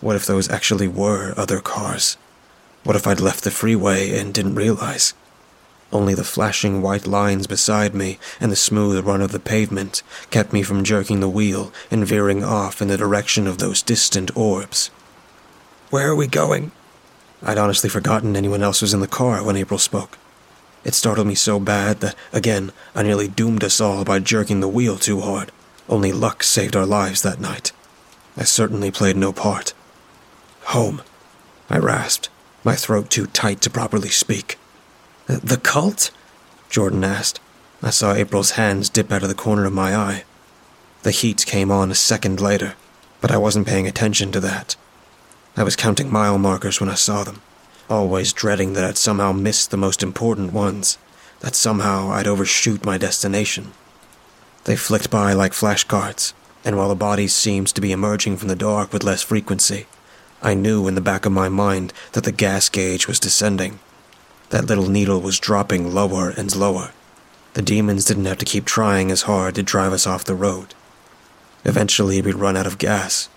What 0.00 0.14
if 0.14 0.24
those 0.24 0.48
actually 0.48 0.86
were 0.86 1.34
other 1.36 1.58
cars? 1.58 2.16
What 2.84 2.94
if 2.94 3.04
I'd 3.04 3.18
left 3.18 3.42
the 3.42 3.50
freeway 3.50 4.16
and 4.16 4.32
didn't 4.32 4.54
realize? 4.54 5.14
Only 5.92 6.14
the 6.14 6.22
flashing 6.22 6.80
white 6.80 7.04
lines 7.04 7.48
beside 7.48 7.92
me 7.92 8.20
and 8.40 8.52
the 8.52 8.56
smooth 8.56 9.04
run 9.04 9.20
of 9.20 9.32
the 9.32 9.40
pavement 9.40 10.04
kept 10.30 10.52
me 10.52 10.62
from 10.62 10.84
jerking 10.84 11.18
the 11.18 11.28
wheel 11.28 11.72
and 11.90 12.06
veering 12.06 12.44
off 12.44 12.80
in 12.80 12.86
the 12.86 12.96
direction 12.96 13.48
of 13.48 13.58
those 13.58 13.82
distant 13.82 14.34
orbs. 14.36 14.92
Where 15.90 16.08
are 16.08 16.16
we 16.16 16.28
going? 16.28 16.70
I'd 17.42 17.58
honestly 17.58 17.90
forgotten 17.90 18.36
anyone 18.36 18.62
else 18.62 18.80
was 18.80 18.94
in 18.94 19.00
the 19.00 19.08
car 19.08 19.42
when 19.42 19.56
April 19.56 19.78
spoke. 19.78 20.18
It 20.84 20.94
startled 20.94 21.26
me 21.26 21.34
so 21.34 21.60
bad 21.60 22.00
that, 22.00 22.14
again, 22.32 22.72
I 22.94 23.02
nearly 23.02 23.28
doomed 23.28 23.62
us 23.62 23.80
all 23.80 24.04
by 24.04 24.18
jerking 24.18 24.60
the 24.60 24.68
wheel 24.68 24.96
too 24.96 25.20
hard. 25.20 25.52
Only 25.88 26.12
luck 26.12 26.42
saved 26.42 26.74
our 26.74 26.86
lives 26.86 27.22
that 27.22 27.40
night. 27.40 27.72
I 28.36 28.44
certainly 28.44 28.90
played 28.90 29.16
no 29.16 29.32
part. 29.32 29.74
Home, 30.66 31.02
I 31.68 31.78
rasped, 31.78 32.28
my 32.64 32.74
throat 32.74 33.10
too 33.10 33.26
tight 33.26 33.60
to 33.62 33.70
properly 33.70 34.08
speak. 34.08 34.58
Uh, 35.28 35.38
the 35.42 35.56
cult? 35.56 36.10
Jordan 36.70 37.04
asked. 37.04 37.40
I 37.82 37.90
saw 37.90 38.14
April's 38.14 38.52
hands 38.52 38.88
dip 38.88 39.12
out 39.12 39.22
of 39.22 39.28
the 39.28 39.34
corner 39.34 39.64
of 39.64 39.72
my 39.72 39.94
eye. 39.94 40.24
The 41.02 41.10
heat 41.10 41.44
came 41.46 41.70
on 41.70 41.90
a 41.90 41.96
second 41.96 42.40
later, 42.40 42.74
but 43.20 43.30
I 43.30 43.36
wasn't 43.36 43.66
paying 43.66 43.88
attention 43.88 44.32
to 44.32 44.40
that. 44.40 44.76
I 45.56 45.64
was 45.64 45.76
counting 45.76 46.10
mile 46.10 46.38
markers 46.38 46.80
when 46.80 46.88
I 46.88 46.94
saw 46.94 47.24
them, 47.24 47.42
always 47.88 48.32
dreading 48.32 48.72
that 48.72 48.84
I'd 48.84 48.96
somehow 48.96 49.32
miss 49.32 49.66
the 49.66 49.76
most 49.76 50.02
important 50.02 50.52
ones, 50.52 50.98
that 51.40 51.54
somehow 51.54 52.10
I'd 52.10 52.26
overshoot 52.26 52.84
my 52.84 52.98
destination. 52.98 53.72
They 54.64 54.76
flicked 54.76 55.10
by 55.10 55.32
like 55.32 55.52
flashcards, 55.52 56.32
and 56.64 56.76
while 56.76 56.88
the 56.88 56.94
bodies 56.94 57.34
seemed 57.34 57.68
to 57.68 57.80
be 57.80 57.92
emerging 57.92 58.36
from 58.36 58.48
the 58.48 58.56
dark 58.56 58.92
with 58.92 59.02
less 59.02 59.22
frequency, 59.22 59.86
I 60.42 60.54
knew 60.54 60.88
in 60.88 60.94
the 60.94 61.00
back 61.00 61.24
of 61.24 61.32
my 61.32 61.48
mind 61.48 61.92
that 62.12 62.24
the 62.24 62.32
gas 62.32 62.68
gauge 62.68 63.06
was 63.06 63.20
descending. 63.20 63.78
That 64.50 64.66
little 64.66 64.88
needle 64.88 65.20
was 65.20 65.38
dropping 65.38 65.94
lower 65.94 66.30
and 66.30 66.54
lower. 66.54 66.92
The 67.54 67.62
demons 67.62 68.04
didn't 68.04 68.24
have 68.24 68.38
to 68.38 68.44
keep 68.44 68.64
trying 68.64 69.10
as 69.10 69.22
hard 69.22 69.54
to 69.54 69.62
drive 69.62 69.92
us 69.92 70.06
off 70.06 70.24
the 70.24 70.34
road. 70.34 70.74
Eventually, 71.64 72.20
we'd 72.20 72.34
run 72.34 72.56
out 72.56 72.66
of 72.66 72.78
gas. 72.78 73.28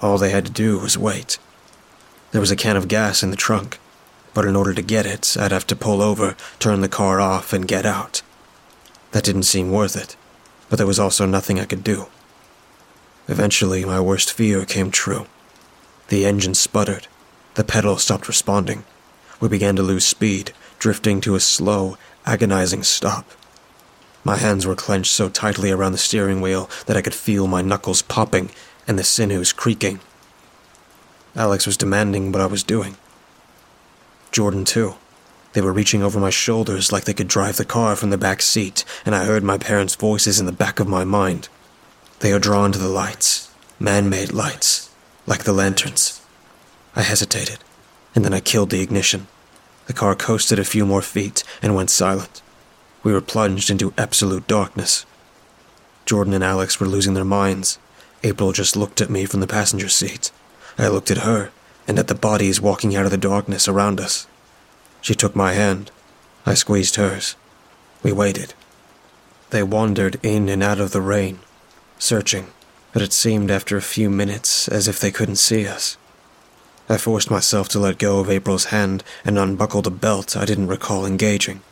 All 0.00 0.18
they 0.18 0.30
had 0.30 0.46
to 0.46 0.52
do 0.52 0.78
was 0.78 0.98
wait. 0.98 1.38
There 2.32 2.40
was 2.40 2.50
a 2.50 2.56
can 2.56 2.78
of 2.78 2.88
gas 2.88 3.22
in 3.22 3.30
the 3.30 3.36
trunk, 3.36 3.78
but 4.32 4.46
in 4.46 4.56
order 4.56 4.72
to 4.72 4.80
get 4.82 5.04
it, 5.04 5.36
I'd 5.38 5.52
have 5.52 5.66
to 5.66 5.76
pull 5.76 6.00
over, 6.00 6.34
turn 6.58 6.80
the 6.80 6.88
car 6.88 7.20
off, 7.20 7.52
and 7.52 7.68
get 7.68 7.84
out. 7.84 8.22
That 9.10 9.24
didn't 9.24 9.42
seem 9.42 9.70
worth 9.70 9.96
it, 9.96 10.16
but 10.70 10.76
there 10.76 10.86
was 10.86 10.98
also 10.98 11.26
nothing 11.26 11.60
I 11.60 11.66
could 11.66 11.84
do. 11.84 12.06
Eventually, 13.28 13.84
my 13.84 14.00
worst 14.00 14.32
fear 14.32 14.64
came 14.64 14.90
true. 14.90 15.26
The 16.08 16.24
engine 16.24 16.54
sputtered. 16.54 17.06
The 17.54 17.64
pedal 17.64 17.98
stopped 17.98 18.28
responding. 18.28 18.84
We 19.38 19.48
began 19.50 19.76
to 19.76 19.82
lose 19.82 20.06
speed, 20.06 20.52
drifting 20.78 21.20
to 21.20 21.34
a 21.34 21.40
slow, 21.40 21.98
agonizing 22.24 22.82
stop. 22.82 23.30
My 24.24 24.36
hands 24.36 24.66
were 24.66 24.74
clenched 24.74 25.12
so 25.12 25.28
tightly 25.28 25.70
around 25.70 25.92
the 25.92 25.98
steering 25.98 26.40
wheel 26.40 26.70
that 26.86 26.96
I 26.96 27.02
could 27.02 27.14
feel 27.14 27.46
my 27.46 27.60
knuckles 27.60 28.00
popping 28.00 28.50
and 28.88 28.98
the 28.98 29.04
sinews 29.04 29.52
creaking. 29.52 30.00
Alex 31.34 31.66
was 31.66 31.76
demanding 31.76 32.30
what 32.30 32.42
I 32.42 32.46
was 32.46 32.62
doing. 32.62 32.96
Jordan, 34.30 34.64
too. 34.64 34.94
They 35.52 35.60
were 35.60 35.72
reaching 35.72 36.02
over 36.02 36.18
my 36.18 36.30
shoulders 36.30 36.92
like 36.92 37.04
they 37.04 37.14
could 37.14 37.28
drive 37.28 37.56
the 37.56 37.64
car 37.64 37.96
from 37.96 38.10
the 38.10 38.18
back 38.18 38.40
seat, 38.42 38.84
and 39.04 39.14
I 39.14 39.24
heard 39.24 39.42
my 39.42 39.58
parents' 39.58 39.94
voices 39.94 40.40
in 40.40 40.46
the 40.46 40.52
back 40.52 40.80
of 40.80 40.88
my 40.88 41.04
mind. 41.04 41.48
They 42.20 42.32
are 42.32 42.38
drawn 42.38 42.72
to 42.72 42.78
the 42.78 42.88
lights, 42.88 43.52
man 43.78 44.08
made 44.08 44.32
lights, 44.32 44.90
like 45.26 45.44
the 45.44 45.52
lanterns. 45.52 46.20
I 46.94 47.02
hesitated, 47.02 47.58
and 48.14 48.24
then 48.24 48.32
I 48.32 48.40
killed 48.40 48.70
the 48.70 48.80
ignition. 48.80 49.26
The 49.86 49.92
car 49.92 50.14
coasted 50.14 50.58
a 50.58 50.64
few 50.64 50.86
more 50.86 51.02
feet 51.02 51.44
and 51.60 51.74
went 51.74 51.90
silent. 51.90 52.42
We 53.02 53.12
were 53.12 53.20
plunged 53.20 53.70
into 53.70 53.92
absolute 53.98 54.46
darkness. 54.46 55.04
Jordan 56.06 56.34
and 56.34 56.44
Alex 56.44 56.78
were 56.78 56.86
losing 56.86 57.14
their 57.14 57.24
minds. 57.24 57.78
April 58.22 58.52
just 58.52 58.76
looked 58.76 59.00
at 59.00 59.10
me 59.10 59.24
from 59.24 59.40
the 59.40 59.46
passenger 59.46 59.88
seat. 59.88 60.30
I 60.78 60.88
looked 60.88 61.10
at 61.10 61.18
her 61.18 61.50
and 61.86 61.98
at 61.98 62.08
the 62.08 62.14
bodies 62.14 62.60
walking 62.60 62.94
out 62.96 63.04
of 63.04 63.10
the 63.10 63.16
darkness 63.16 63.68
around 63.68 64.00
us. 64.00 64.26
She 65.00 65.14
took 65.14 65.34
my 65.34 65.52
hand. 65.52 65.90
I 66.46 66.54
squeezed 66.54 66.96
hers. 66.96 67.36
We 68.02 68.12
waited. 68.12 68.54
They 69.50 69.62
wandered 69.62 70.18
in 70.22 70.48
and 70.48 70.62
out 70.62 70.80
of 70.80 70.92
the 70.92 71.00
rain, 71.00 71.40
searching, 71.98 72.46
but 72.92 73.02
it 73.02 73.12
seemed 73.12 73.50
after 73.50 73.76
a 73.76 73.82
few 73.82 74.08
minutes 74.08 74.66
as 74.68 74.88
if 74.88 74.98
they 74.98 75.10
couldn't 75.10 75.36
see 75.36 75.66
us. 75.66 75.96
I 76.88 76.96
forced 76.96 77.30
myself 77.30 77.68
to 77.70 77.78
let 77.78 77.98
go 77.98 78.18
of 78.20 78.30
April's 78.30 78.66
hand 78.66 79.04
and 79.24 79.38
unbuckled 79.38 79.86
a 79.86 79.90
belt 79.90 80.36
I 80.36 80.44
didn't 80.44 80.68
recall 80.68 81.06
engaging. 81.06 81.62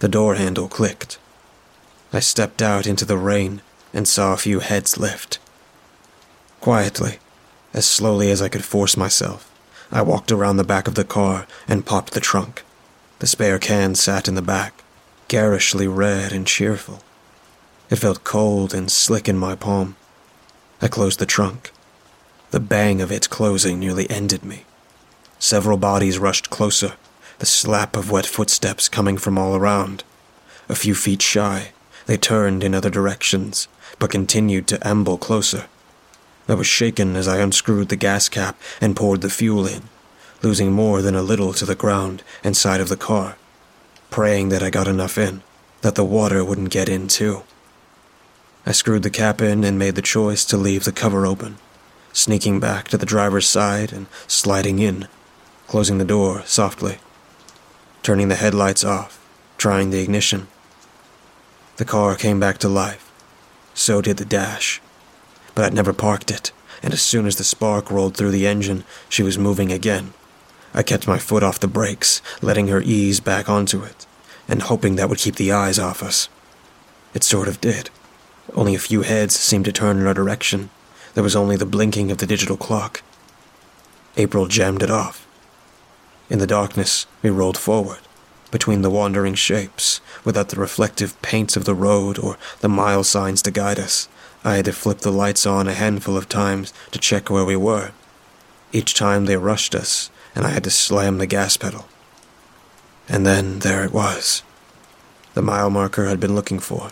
The 0.00 0.08
door 0.08 0.34
handle 0.36 0.68
clicked. 0.68 1.18
I 2.12 2.20
stepped 2.20 2.62
out 2.62 2.86
into 2.86 3.04
the 3.04 3.18
rain 3.18 3.62
and 3.92 4.06
saw 4.06 4.32
a 4.32 4.38
few 4.38 4.60
heads 4.60 4.98
lift. 4.98 5.38
Quietly, 6.60 7.18
as 7.72 7.86
slowly 7.86 8.30
as 8.30 8.42
I 8.42 8.48
could 8.48 8.64
force 8.64 8.96
myself, 8.96 9.50
I 9.92 10.02
walked 10.02 10.30
around 10.30 10.56
the 10.56 10.64
back 10.64 10.86
of 10.86 10.94
the 10.94 11.04
car 11.04 11.46
and 11.66 11.86
popped 11.86 12.12
the 12.12 12.20
trunk. 12.20 12.62
The 13.18 13.26
spare 13.26 13.58
can 13.58 13.94
sat 13.94 14.28
in 14.28 14.34
the 14.34 14.42
back, 14.42 14.82
garishly 15.28 15.86
red 15.86 16.32
and 16.32 16.46
cheerful. 16.46 17.02
It 17.90 17.96
felt 17.96 18.24
cold 18.24 18.72
and 18.72 18.90
slick 18.90 19.28
in 19.28 19.36
my 19.36 19.54
palm. 19.54 19.96
I 20.80 20.88
closed 20.88 21.18
the 21.18 21.26
trunk. 21.26 21.72
The 22.50 22.60
bang 22.60 23.00
of 23.00 23.12
its 23.12 23.26
closing 23.26 23.78
nearly 23.78 24.08
ended 24.10 24.44
me. 24.44 24.64
Several 25.38 25.76
bodies 25.76 26.18
rushed 26.18 26.50
closer, 26.50 26.94
the 27.38 27.46
slap 27.46 27.96
of 27.96 28.10
wet 28.10 28.26
footsteps 28.26 28.88
coming 28.88 29.18
from 29.18 29.38
all 29.38 29.56
around. 29.56 30.04
A 30.68 30.74
few 30.74 30.94
feet 30.94 31.22
shy, 31.22 31.72
they 32.06 32.16
turned 32.16 32.62
in 32.62 32.74
other 32.74 32.90
directions, 32.90 33.66
but 33.98 34.10
continued 34.10 34.66
to 34.68 34.86
amble 34.86 35.16
closer. 35.16 35.66
I 36.50 36.54
was 36.54 36.66
shaken 36.66 37.14
as 37.14 37.28
I 37.28 37.38
unscrewed 37.38 37.90
the 37.90 37.96
gas 37.96 38.28
cap 38.28 38.60
and 38.80 38.96
poured 38.96 39.20
the 39.20 39.30
fuel 39.30 39.68
in, 39.68 39.84
losing 40.42 40.72
more 40.72 41.00
than 41.00 41.14
a 41.14 41.22
little 41.22 41.52
to 41.52 41.64
the 41.64 41.76
ground 41.76 42.24
and 42.42 42.56
side 42.56 42.80
of 42.80 42.88
the 42.88 42.96
car, 42.96 43.36
praying 44.10 44.48
that 44.48 44.60
I 44.60 44.68
got 44.68 44.88
enough 44.88 45.16
in, 45.16 45.44
that 45.82 45.94
the 45.94 46.04
water 46.04 46.44
wouldn't 46.44 46.70
get 46.70 46.88
in 46.88 47.06
too. 47.06 47.44
I 48.66 48.72
screwed 48.72 49.04
the 49.04 49.10
cap 49.10 49.40
in 49.40 49.62
and 49.62 49.78
made 49.78 49.94
the 49.94 50.02
choice 50.02 50.44
to 50.46 50.56
leave 50.56 50.82
the 50.82 50.90
cover 50.90 51.24
open, 51.24 51.58
sneaking 52.12 52.58
back 52.58 52.88
to 52.88 52.98
the 52.98 53.06
driver's 53.06 53.46
side 53.46 53.92
and 53.92 54.08
sliding 54.26 54.80
in, 54.80 55.06
closing 55.68 55.98
the 55.98 56.04
door 56.04 56.42
softly, 56.46 56.98
turning 58.02 58.26
the 58.26 58.34
headlights 58.34 58.82
off, 58.82 59.24
trying 59.56 59.90
the 59.90 60.02
ignition. 60.02 60.48
The 61.76 61.84
car 61.84 62.16
came 62.16 62.40
back 62.40 62.58
to 62.58 62.68
life. 62.68 63.06
So 63.72 64.02
did 64.02 64.16
the 64.16 64.24
dash 64.24 64.80
but 65.54 65.64
I'd 65.64 65.74
never 65.74 65.92
parked 65.92 66.30
it, 66.30 66.52
and 66.82 66.92
as 66.92 67.02
soon 67.02 67.26
as 67.26 67.36
the 67.36 67.44
spark 67.44 67.90
rolled 67.90 68.16
through 68.16 68.30
the 68.30 68.46
engine, 68.46 68.84
she 69.08 69.22
was 69.22 69.38
moving 69.38 69.72
again. 69.72 70.12
I 70.72 70.82
kept 70.82 71.08
my 71.08 71.18
foot 71.18 71.42
off 71.42 71.60
the 71.60 71.66
brakes, 71.68 72.22
letting 72.40 72.68
her 72.68 72.80
ease 72.80 73.20
back 73.20 73.48
onto 73.48 73.82
it, 73.82 74.06
and 74.48 74.62
hoping 74.62 74.96
that 74.96 75.08
would 75.08 75.18
keep 75.18 75.36
the 75.36 75.52
eyes 75.52 75.78
off 75.78 76.02
us. 76.02 76.28
It 77.12 77.24
sort 77.24 77.48
of 77.48 77.60
did. 77.60 77.90
Only 78.54 78.74
a 78.74 78.78
few 78.78 79.02
heads 79.02 79.36
seemed 79.36 79.64
to 79.64 79.72
turn 79.72 79.98
in 79.98 80.06
our 80.06 80.14
direction. 80.14 80.70
There 81.14 81.24
was 81.24 81.34
only 81.36 81.56
the 81.56 81.66
blinking 81.66 82.10
of 82.10 82.18
the 82.18 82.26
digital 82.26 82.56
clock. 82.56 83.02
April 84.16 84.46
jammed 84.46 84.82
it 84.82 84.90
off. 84.90 85.26
In 86.28 86.38
the 86.38 86.46
darkness, 86.46 87.06
we 87.22 87.30
rolled 87.30 87.58
forward. 87.58 87.98
between 88.50 88.82
the 88.82 88.90
wandering 88.90 89.34
shapes, 89.34 90.00
without 90.24 90.48
the 90.48 90.60
reflective 90.60 91.20
paint 91.22 91.56
of 91.56 91.64
the 91.64 91.74
road 91.74 92.18
or 92.18 92.36
the 92.60 92.68
mile 92.68 93.04
signs 93.04 93.42
to 93.42 93.50
guide 93.50 93.78
us. 93.78 94.08
I 94.42 94.56
had 94.56 94.64
to 94.64 94.72
flip 94.72 95.00
the 95.00 95.12
lights 95.12 95.44
on 95.44 95.68
a 95.68 95.74
handful 95.74 96.16
of 96.16 96.28
times 96.28 96.72
to 96.92 96.98
check 96.98 97.28
where 97.28 97.44
we 97.44 97.56
were. 97.56 97.92
Each 98.72 98.94
time 98.94 99.26
they 99.26 99.36
rushed 99.36 99.74
us, 99.74 100.10
and 100.34 100.46
I 100.46 100.50
had 100.50 100.64
to 100.64 100.70
slam 100.70 101.18
the 101.18 101.26
gas 101.26 101.56
pedal. 101.56 101.86
And 103.08 103.26
then 103.26 103.58
there 103.58 103.84
it 103.84 103.92
was. 103.92 104.42
The 105.34 105.42
mile 105.42 105.70
marker 105.70 106.06
I'd 106.06 106.20
been 106.20 106.34
looking 106.34 106.58
for. 106.58 106.90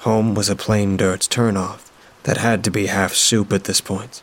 Home 0.00 0.34
was 0.34 0.48
a 0.48 0.56
plain 0.56 0.96
dirt 0.96 1.20
turnoff 1.30 1.90
that 2.22 2.38
had 2.38 2.64
to 2.64 2.70
be 2.70 2.86
half 2.86 3.12
soup 3.12 3.52
at 3.52 3.64
this 3.64 3.80
point. 3.80 4.22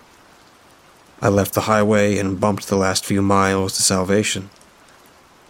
I 1.21 1.29
left 1.29 1.53
the 1.53 1.61
highway 1.61 2.17
and 2.17 2.39
bumped 2.39 2.67
the 2.67 2.75
last 2.77 3.05
few 3.05 3.21
miles 3.21 3.73
to 3.73 3.83
salvation. 3.83 4.49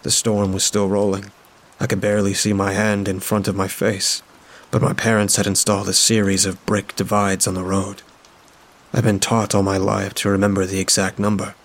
The 0.04 0.12
storm 0.12 0.54
was 0.54 0.64
still 0.64 0.88
rolling. 0.88 1.32
I 1.80 1.88
could 1.88 2.02
barely 2.02 2.34
see 2.34 2.54
my 2.54 2.74
hand 2.74 3.08
in 3.08 3.20
front 3.20 3.48
of 3.48 3.56
my 3.56 3.68
face, 3.68 4.22
but 4.72 4.82
my 4.82 4.94
parents 4.94 5.36
had 5.38 5.48
installed 5.48 5.88
a 5.88 5.94
series 5.94 6.46
of 6.46 6.66
brick 6.66 6.96
divides 6.96 7.48
on 7.48 7.54
the 7.54 7.64
road. 7.64 8.02
I've 8.94 9.04
been 9.04 9.20
taught 9.20 9.56
all 9.56 9.64
my 9.64 9.78
life 9.78 10.14
to 10.16 10.30
remember 10.30 10.66
the 10.66 10.80
exact 10.80 11.20
number. 11.20 11.56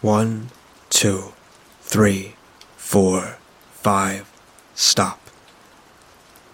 One, 0.00 0.50
two, 0.90 1.32
three, 1.80 2.34
four, 2.76 3.38
five, 3.72 4.30
stop. 4.74 5.20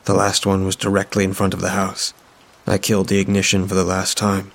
The 0.04 0.14
last 0.14 0.46
one 0.46 0.64
was 0.64 0.76
directly 0.76 1.24
in 1.24 1.35
front 1.35 1.54
of 1.54 1.61
the 1.61 1.70
house. 1.70 2.14
I 2.66 2.78
killed 2.78 3.09
the 3.09 3.18
ignition 3.18 3.66
for 3.66 3.74
the 3.74 3.85
last 3.85 4.16
time. 4.16 4.52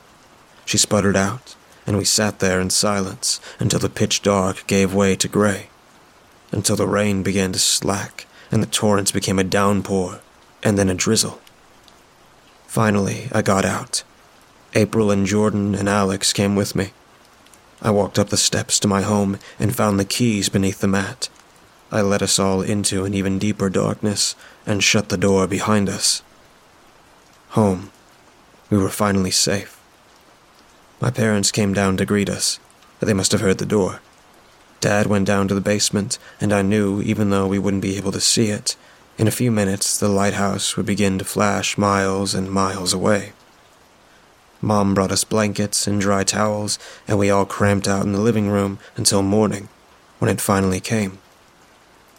She 0.66 0.78
sputtered 0.78 1.16
out, 1.16 1.56
and 1.86 1.98
we 1.98 2.06
sat 2.06 2.40
there 2.40 2.60
in 2.60 2.70
silence 2.70 3.40
until 3.60 3.80
the 3.80 3.90
pitch 3.90 4.22
dark 4.22 4.66
gave 4.68 4.94
way 4.94 5.16
to 5.16 5.28
gray, 5.28 5.70
until 6.52 6.76
the 6.76 6.88
rain 6.88 7.24
began 7.24 7.52
to 7.52 7.60
slack 7.60 8.26
and 8.52 8.62
the 8.62 8.68
torrents 8.68 9.12
became 9.12 9.40
a 9.40 9.44
downpour 9.44 10.22
and 10.64 10.78
then 10.78 10.90
a 10.90 10.96
drizzle. 10.96 11.40
Finally, 12.68 13.28
I 13.32 13.42
got 13.42 13.66
out. 13.66 14.04
April 14.74 15.12
and 15.12 15.26
Jordan 15.28 15.76
and 15.76 15.88
Alex 15.88 16.34
came 16.34 16.56
with 16.56 16.76
me. 16.76 16.92
I 17.82 17.92
walked 17.92 18.18
up 18.18 18.30
the 18.30 18.38
steps 18.38 18.80
to 18.80 18.88
my 18.88 19.02
home 19.02 19.38
and 19.60 19.76
found 19.76 20.00
the 20.00 20.06
keys 20.06 20.50
beneath 20.50 20.80
the 20.80 20.88
mat. 20.88 21.30
I 21.92 22.02
led 22.02 22.24
us 22.24 22.40
all 22.40 22.62
into 22.62 23.06
an 23.06 23.14
even 23.14 23.38
deeper 23.38 23.70
darkness 23.70 24.36
and 24.66 24.84
shut 24.84 25.10
the 25.10 25.18
door 25.18 25.46
behind 25.46 25.90
us. 25.90 26.24
Home. 27.50 27.92
We 28.72 28.78
were 28.80 28.90
finally 28.90 29.30
safe. 29.30 29.80
My 31.00 31.12
parents 31.12 31.52
came 31.52 31.74
down 31.74 31.98
to 31.98 32.06
greet 32.06 32.30
us. 32.30 32.60
They 33.00 33.14
must 33.14 33.34
have 33.34 33.42
heard 33.42 33.58
the 33.58 33.66
door. 33.66 34.00
Dad 34.80 35.08
went 35.08 35.28
down 35.28 35.48
to 35.50 35.54
the 35.54 35.62
basement, 35.62 36.18
and 36.42 36.52
I 36.52 36.62
knew, 36.62 37.02
even 37.02 37.30
though 37.30 37.46
we 37.46 37.60
wouldn't 37.60 37.84
be 37.84 37.98
able 37.98 38.12
to 38.14 38.20
see 38.20 38.48
it, 38.48 38.76
in 39.18 39.28
a 39.28 39.32
few 39.32 39.52
minutes 39.52 39.98
the 39.98 40.08
lighthouse 40.08 40.76
would 40.76 40.86
begin 40.86 41.20
to 41.20 41.26
flash 41.26 41.78
miles 41.78 42.34
and 42.34 42.52
miles 42.52 42.94
away. 42.94 43.34
Mom 44.62 44.94
brought 44.94 45.12
us 45.12 45.26
blankets 45.26 45.88
and 45.88 46.00
dry 46.00 46.24
towels, 46.24 46.80
and 47.06 47.20
we 47.20 47.30
all 47.30 47.46
cramped 47.46 47.88
out 47.88 48.06
in 48.06 48.14
the 48.14 48.22
living 48.22 48.50
room 48.50 48.80
until 48.96 49.22
morning, 49.22 49.68
when 50.20 50.32
it 50.32 50.40
finally 50.40 50.80
came. 50.80 51.18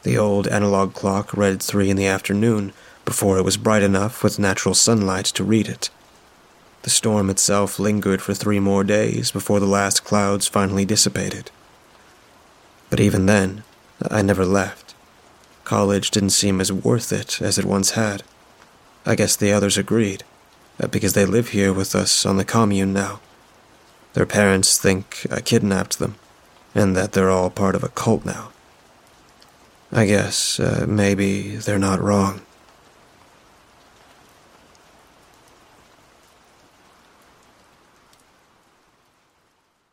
The 0.03 0.19
old 0.19 0.47
analog 0.49 0.93
clock 0.93 1.35
read 1.35 1.63
three 1.63 1.89
in 1.89 1.97
the 1.97 2.07
afternoon 2.07 2.75
before 3.07 3.39
it 3.39 3.45
was 3.45 3.57
bright 3.57 3.83
enough 3.83 4.23
with 4.23 4.39
natural 4.39 4.75
sunlight 4.75 5.25
to 5.25 5.43
read 5.43 5.69
it. 5.69 5.89
The 6.83 6.91
storm 6.91 7.31
itself 7.31 7.79
lingered 7.79 8.21
for 8.21 8.35
three 8.35 8.61
more 8.61 8.85
days 8.85 9.31
before 9.31 9.59
the 9.59 9.67
last 9.67 10.05
clouds 10.05 10.47
finally 10.47 10.85
dissipated. 10.85 11.51
But 12.91 13.01
even 13.01 13.25
then, 13.25 13.65
I 14.11 14.21
never 14.21 14.45
left. 14.45 14.84
College 15.65 16.11
didn't 16.11 16.31
seem 16.31 16.61
as 16.61 16.71
worth 16.71 17.13
it 17.13 17.41
as 17.41 17.59
it 17.59 17.65
once 17.65 17.93
had. 17.93 18.23
I 19.07 19.15
guess 19.15 19.37
the 19.37 19.53
others 19.53 19.77
agreed, 19.77 20.23
uh, 20.81 20.87
because 20.87 21.15
they 21.15 21.27
live 21.27 21.49
here 21.49 21.73
with 21.73 21.95
us 21.95 22.25
on 22.25 22.37
the 22.37 22.45
commune 22.45 22.93
now. 22.93 23.21
Their 24.13 24.27
parents 24.27 24.79
think 24.79 25.27
I 25.31 25.41
kidnapped 25.41 25.99
them, 25.99 26.17
and 26.75 26.97
that 26.97 27.13
they're 27.13 27.31
all 27.31 27.51
part 27.51 27.75
of 27.75 27.83
a 27.83 27.89
cult 27.89 28.25
now. 28.25 28.51
I 29.91 30.07
guess 30.07 30.59
uh, 30.61 30.87
maybe 30.89 31.57
they're 31.57 31.79
not 31.79 32.01
wrong. 32.01 32.43